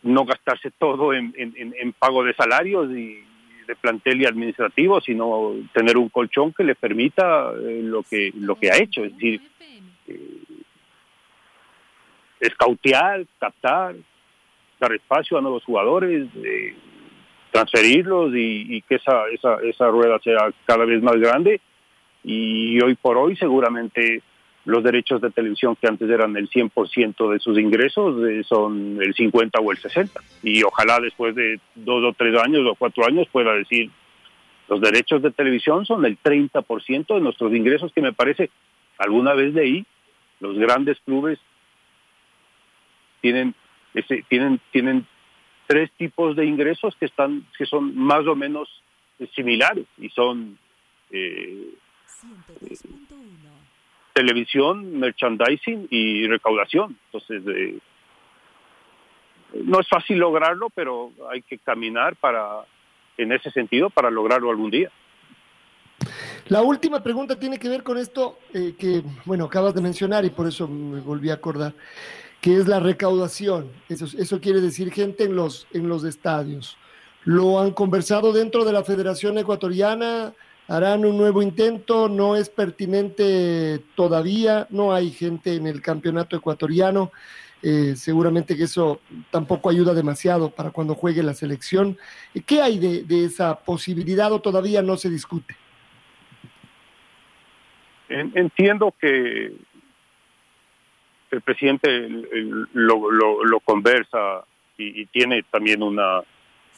no 0.01 0.25
gastarse 0.25 0.71
todo 0.71 1.13
en, 1.13 1.93
pago 1.99 2.23
de 2.23 2.33
salarios 2.33 2.89
y 2.89 3.23
de 3.67 3.75
plantel 3.75 4.19
y 4.19 4.25
administrativo, 4.25 4.99
sino 4.99 5.53
tener 5.73 5.95
un 5.95 6.09
colchón 6.09 6.53
que 6.53 6.63
le 6.63 6.73
permita 6.73 7.51
eh, 7.51 7.81
lo 7.83 8.01
que 8.01 8.31
lo 8.35 8.55
que 8.55 8.71
ha 8.71 8.77
hecho, 8.77 9.03
es 9.03 9.13
decir, 9.13 9.41
eh, 10.07 10.41
escautear, 12.39 13.25
captar, 13.39 13.95
dar 14.79 14.93
espacio 14.93 15.37
a 15.37 15.41
nuevos 15.41 15.63
jugadores, 15.63 16.27
eh, 16.43 16.75
transferirlos 17.51 18.33
y, 18.33 18.75
y, 18.75 18.81
que 18.81 18.95
esa, 18.95 19.27
esa, 19.29 19.57
esa 19.61 19.87
rueda 19.87 20.19
sea 20.19 20.51
cada 20.65 20.85
vez 20.85 21.01
más 21.03 21.17
grande 21.17 21.61
y 22.25 22.81
hoy 22.81 22.95
por 22.95 23.17
hoy 23.17 23.35
seguramente 23.35 24.23
los 24.65 24.83
derechos 24.83 25.21
de 25.21 25.29
televisión 25.29 25.75
que 25.75 25.87
antes 25.87 26.09
eran 26.09 26.35
el 26.35 26.49
100% 26.49 27.31
de 27.31 27.39
sus 27.39 27.59
ingresos 27.59 28.17
eh, 28.27 28.43
son 28.43 28.97
el 28.99 29.13
50 29.13 29.59
o 29.59 29.71
el 29.71 29.77
60 29.77 30.19
y 30.41 30.63
ojalá 30.63 30.99
después 30.99 31.35
de 31.35 31.59
dos 31.75 32.03
o 32.03 32.13
tres 32.13 32.35
años 32.41 32.65
o 32.67 32.73
cuatro 32.73 33.05
años 33.05 33.27
pueda 33.31 33.53
decir 33.53 33.91
los 34.67 34.81
derechos 34.81 35.21
de 35.21 35.29
televisión 35.29 35.85
son 35.85 36.03
el 36.03 36.17
30% 36.17 37.13
de 37.13 37.21
nuestros 37.21 37.53
ingresos 37.53 37.93
que 37.93 38.01
me 38.01 38.11
parece 38.11 38.49
alguna 38.97 39.33
vez 39.33 39.55
ahí 39.55 39.85
los 40.39 40.57
grandes 40.57 40.97
clubes 41.05 41.37
tienen 43.21 43.53
ese, 43.93 44.25
tienen 44.27 44.59
tienen 44.71 45.05
tres 45.67 45.91
tipos 45.91 46.35
de 46.35 46.45
ingresos 46.45 46.95
que 46.99 47.05
están 47.05 47.45
que 47.55 47.67
son 47.67 47.95
más 47.95 48.25
o 48.25 48.35
menos 48.35 48.67
similares 49.35 49.85
y 49.99 50.09
son 50.09 50.57
eh, 51.11 51.69
televisión, 54.13 54.97
merchandising 54.97 55.87
y 55.89 56.25
recaudación. 56.27 56.97
Entonces, 57.11 57.43
eh, 57.47 57.79
no 59.65 59.79
es 59.81 59.87
fácil 59.89 60.17
lograrlo, 60.17 60.69
pero 60.69 61.11
hay 61.29 61.41
que 61.41 61.57
caminar 61.57 62.15
para, 62.15 62.65
en 63.17 63.33
ese 63.33 63.51
sentido, 63.51 63.89
para 63.89 64.09
lograrlo 64.09 64.49
algún 64.49 64.71
día. 64.71 64.89
La 66.47 66.61
última 66.61 67.03
pregunta 67.03 67.37
tiene 67.37 67.59
que 67.59 67.67
ver 67.67 67.83
con 67.83 67.97
esto 67.97 68.39
eh, 68.53 68.75
que, 68.77 69.03
bueno, 69.25 69.45
acabas 69.45 69.73
de 69.73 69.81
mencionar 69.81 70.23
y 70.23 70.29
por 70.29 70.47
eso 70.47 70.67
me 70.67 71.01
volví 71.01 71.29
a 71.29 71.35
acordar, 71.35 71.73
que 72.39 72.55
es 72.55 72.67
la 72.67 72.79
recaudación. 72.79 73.71
Eso, 73.89 74.05
eso 74.17 74.39
quiere 74.39 74.61
decir 74.61 74.93
gente 74.93 75.25
en 75.25 75.35
los, 75.35 75.67
en 75.73 75.89
los 75.89 76.05
estadios. 76.05 76.77
¿Lo 77.25 77.59
han 77.59 77.71
conversado 77.71 78.31
dentro 78.31 78.63
de 78.63 78.71
la 78.71 78.83
Federación 78.83 79.37
Ecuatoriana? 79.37 80.33
Harán 80.67 81.05
un 81.05 81.17
nuevo 81.17 81.41
intento, 81.41 82.09
no 82.09 82.35
es 82.35 82.49
pertinente 82.49 83.81
todavía, 83.95 84.67
no 84.69 84.93
hay 84.93 85.11
gente 85.11 85.55
en 85.55 85.67
el 85.67 85.81
campeonato 85.81 86.35
ecuatoriano, 86.35 87.11
eh, 87.61 87.95
seguramente 87.95 88.55
que 88.55 88.63
eso 88.63 89.01
tampoco 89.31 89.69
ayuda 89.69 89.93
demasiado 89.93 90.49
para 90.49 90.71
cuando 90.71 90.95
juegue 90.95 91.23
la 91.23 91.33
selección. 91.33 91.97
¿Qué 92.45 92.61
hay 92.61 92.79
de, 92.79 93.25
esa 93.25 93.59
posibilidad 93.59 94.31
o 94.31 94.41
todavía 94.41 94.81
no 94.81 94.97
se 94.97 95.09
discute? 95.09 95.55
Entiendo 98.07 98.93
que 98.99 99.51
el 101.31 101.41
presidente 101.41 102.07
lo, 102.73 103.59
conversa 103.61 104.45
y, 104.77 105.05
tiene 105.07 105.43
también 105.51 105.81
una 105.81 106.21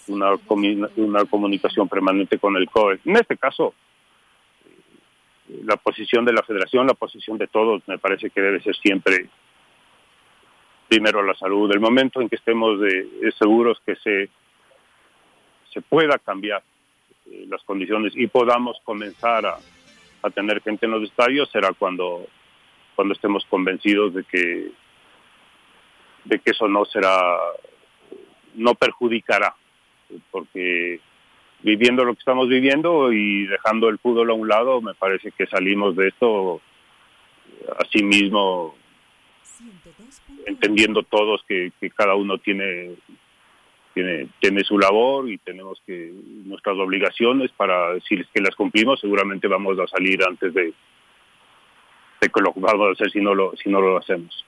una, 0.07 0.35
una 0.95 1.25
comunicación 1.25 1.87
permanente 1.87 2.37
con 2.39 2.55
el 2.55 2.69
COE. 2.69 2.99
En 3.05 3.15
este 3.15 3.37
caso, 3.37 3.73
la 5.63 5.77
posición 5.77 6.25
de 6.25 6.33
la 6.33 6.43
federación, 6.43 6.87
la 6.87 6.93
posición 6.93 7.37
de 7.37 7.47
todos, 7.47 7.81
me 7.87 7.97
parece 7.97 8.29
que 8.29 8.41
debe 8.41 8.61
ser 8.61 8.75
siempre 8.75 9.29
primero 10.87 11.23
la 11.23 11.35
salud. 11.35 11.71
El 11.71 11.79
momento 11.79 12.21
en 12.21 12.29
que 12.29 12.35
estemos 12.35 12.79
seguros 13.37 13.81
que 13.85 13.95
se, 13.97 14.29
se 15.73 15.81
pueda 15.81 16.17
cambiar 16.17 16.63
eh, 17.25 17.45
las 17.49 17.61
condiciones 17.63 18.13
y 18.15 18.27
podamos 18.27 18.77
comenzar 18.83 19.45
a, 19.45 19.57
a, 20.23 20.29
tener 20.29 20.61
gente 20.61 20.85
en 20.85 20.93
los 20.93 21.03
estadios 21.03 21.49
será 21.51 21.73
cuando, 21.73 22.27
cuando 22.95 23.13
estemos 23.13 23.45
convencidos 23.49 24.13
de 24.13 24.23
que, 24.23 24.71
de 26.25 26.39
que 26.39 26.51
eso 26.51 26.67
no 26.67 26.85
será, 26.85 27.37
no 28.55 28.75
perjudicará 28.75 29.55
porque 30.31 30.99
viviendo 31.61 32.05
lo 32.05 32.13
que 32.13 32.19
estamos 32.19 32.47
viviendo 32.47 33.11
y 33.11 33.47
dejando 33.47 33.89
el 33.89 33.99
fútbol 33.99 34.29
a 34.29 34.33
un 34.33 34.47
lado, 34.47 34.81
me 34.81 34.93
parece 34.93 35.31
que 35.31 35.47
salimos 35.47 35.95
de 35.95 36.09
esto 36.09 36.61
así 37.79 38.03
mismo, 38.03 38.75
entendiendo 40.45 41.03
todos 41.03 41.43
que, 41.47 41.71
cada 41.95 42.15
uno 42.15 42.37
tiene, 42.37 42.95
tiene, 43.93 44.27
tiene 44.39 44.63
su 44.63 44.77
labor 44.77 45.29
y 45.29 45.37
tenemos 45.39 45.81
que 45.85 46.11
nuestras 46.45 46.77
obligaciones 46.77 47.51
para 47.51 47.93
decir 47.93 48.25
que 48.33 48.41
las 48.41 48.55
cumplimos, 48.55 48.99
seguramente 48.99 49.47
vamos 49.47 49.79
a 49.79 49.87
salir 49.87 50.23
antes 50.23 50.53
de, 50.53 50.73
de 52.21 52.29
que 52.29 52.41
lo 52.41 52.53
vamos 52.55 52.89
a 52.89 52.91
hacer 52.91 53.11
si 53.11 53.19
no 53.19 53.33
lo, 53.33 53.55
si 53.55 53.69
no 53.69 53.81
lo 53.81 53.97
hacemos. 53.97 54.45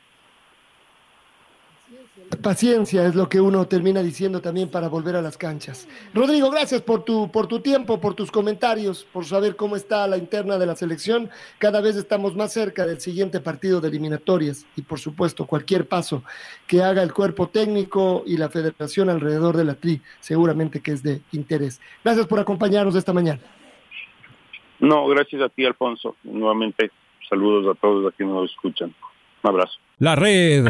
Paciencia 2.37 3.05
es 3.05 3.15
lo 3.15 3.27
que 3.27 3.41
uno 3.41 3.67
termina 3.67 4.03
diciendo 4.03 4.39
también 4.39 4.69
para 4.69 4.87
volver 4.87 5.15
a 5.15 5.21
las 5.21 5.35
canchas. 5.35 5.87
Rodrigo, 6.13 6.51
gracias 6.51 6.81
por 6.81 7.03
tu, 7.03 7.29
por 7.31 7.47
tu 7.47 7.59
tiempo, 7.59 7.99
por 7.99 8.13
tus 8.13 8.31
comentarios, 8.31 9.03
por 9.11 9.25
saber 9.25 9.55
cómo 9.55 9.75
está 9.75 10.07
la 10.07 10.17
interna 10.17 10.57
de 10.57 10.67
la 10.67 10.75
selección. 10.75 11.29
Cada 11.57 11.81
vez 11.81 11.95
estamos 11.95 12.35
más 12.35 12.53
cerca 12.53 12.85
del 12.85 13.01
siguiente 13.01 13.39
partido 13.39 13.81
de 13.81 13.89
eliminatorias 13.89 14.65
y 14.75 14.83
por 14.83 14.99
supuesto 14.99 15.47
cualquier 15.47 15.87
paso 15.87 16.23
que 16.67 16.83
haga 16.83 17.01
el 17.01 17.13
cuerpo 17.13 17.47
técnico 17.47 18.23
y 18.25 18.37
la 18.37 18.49
federación 18.49 19.09
alrededor 19.09 19.57
de 19.57 19.65
la 19.65 19.73
TRI 19.73 20.01
seguramente 20.19 20.81
que 20.81 20.91
es 20.91 21.01
de 21.01 21.21
interés. 21.31 21.81
Gracias 22.03 22.27
por 22.27 22.39
acompañarnos 22.39 22.95
esta 22.95 23.11
mañana. 23.11 23.41
No, 24.79 25.07
gracias 25.07 25.41
a 25.41 25.49
ti, 25.49 25.65
Alfonso. 25.65 26.15
Nuevamente, 26.23 26.91
saludos 27.27 27.75
a 27.75 27.79
todos 27.79 28.03
los 28.03 28.13
que 28.13 28.23
nos 28.23 28.49
escuchan. 28.49 28.93
Un 29.43 29.49
abrazo. 29.49 29.77
La 29.97 30.15
red 30.15 30.69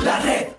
La 0.00 0.20
red. 0.20 0.57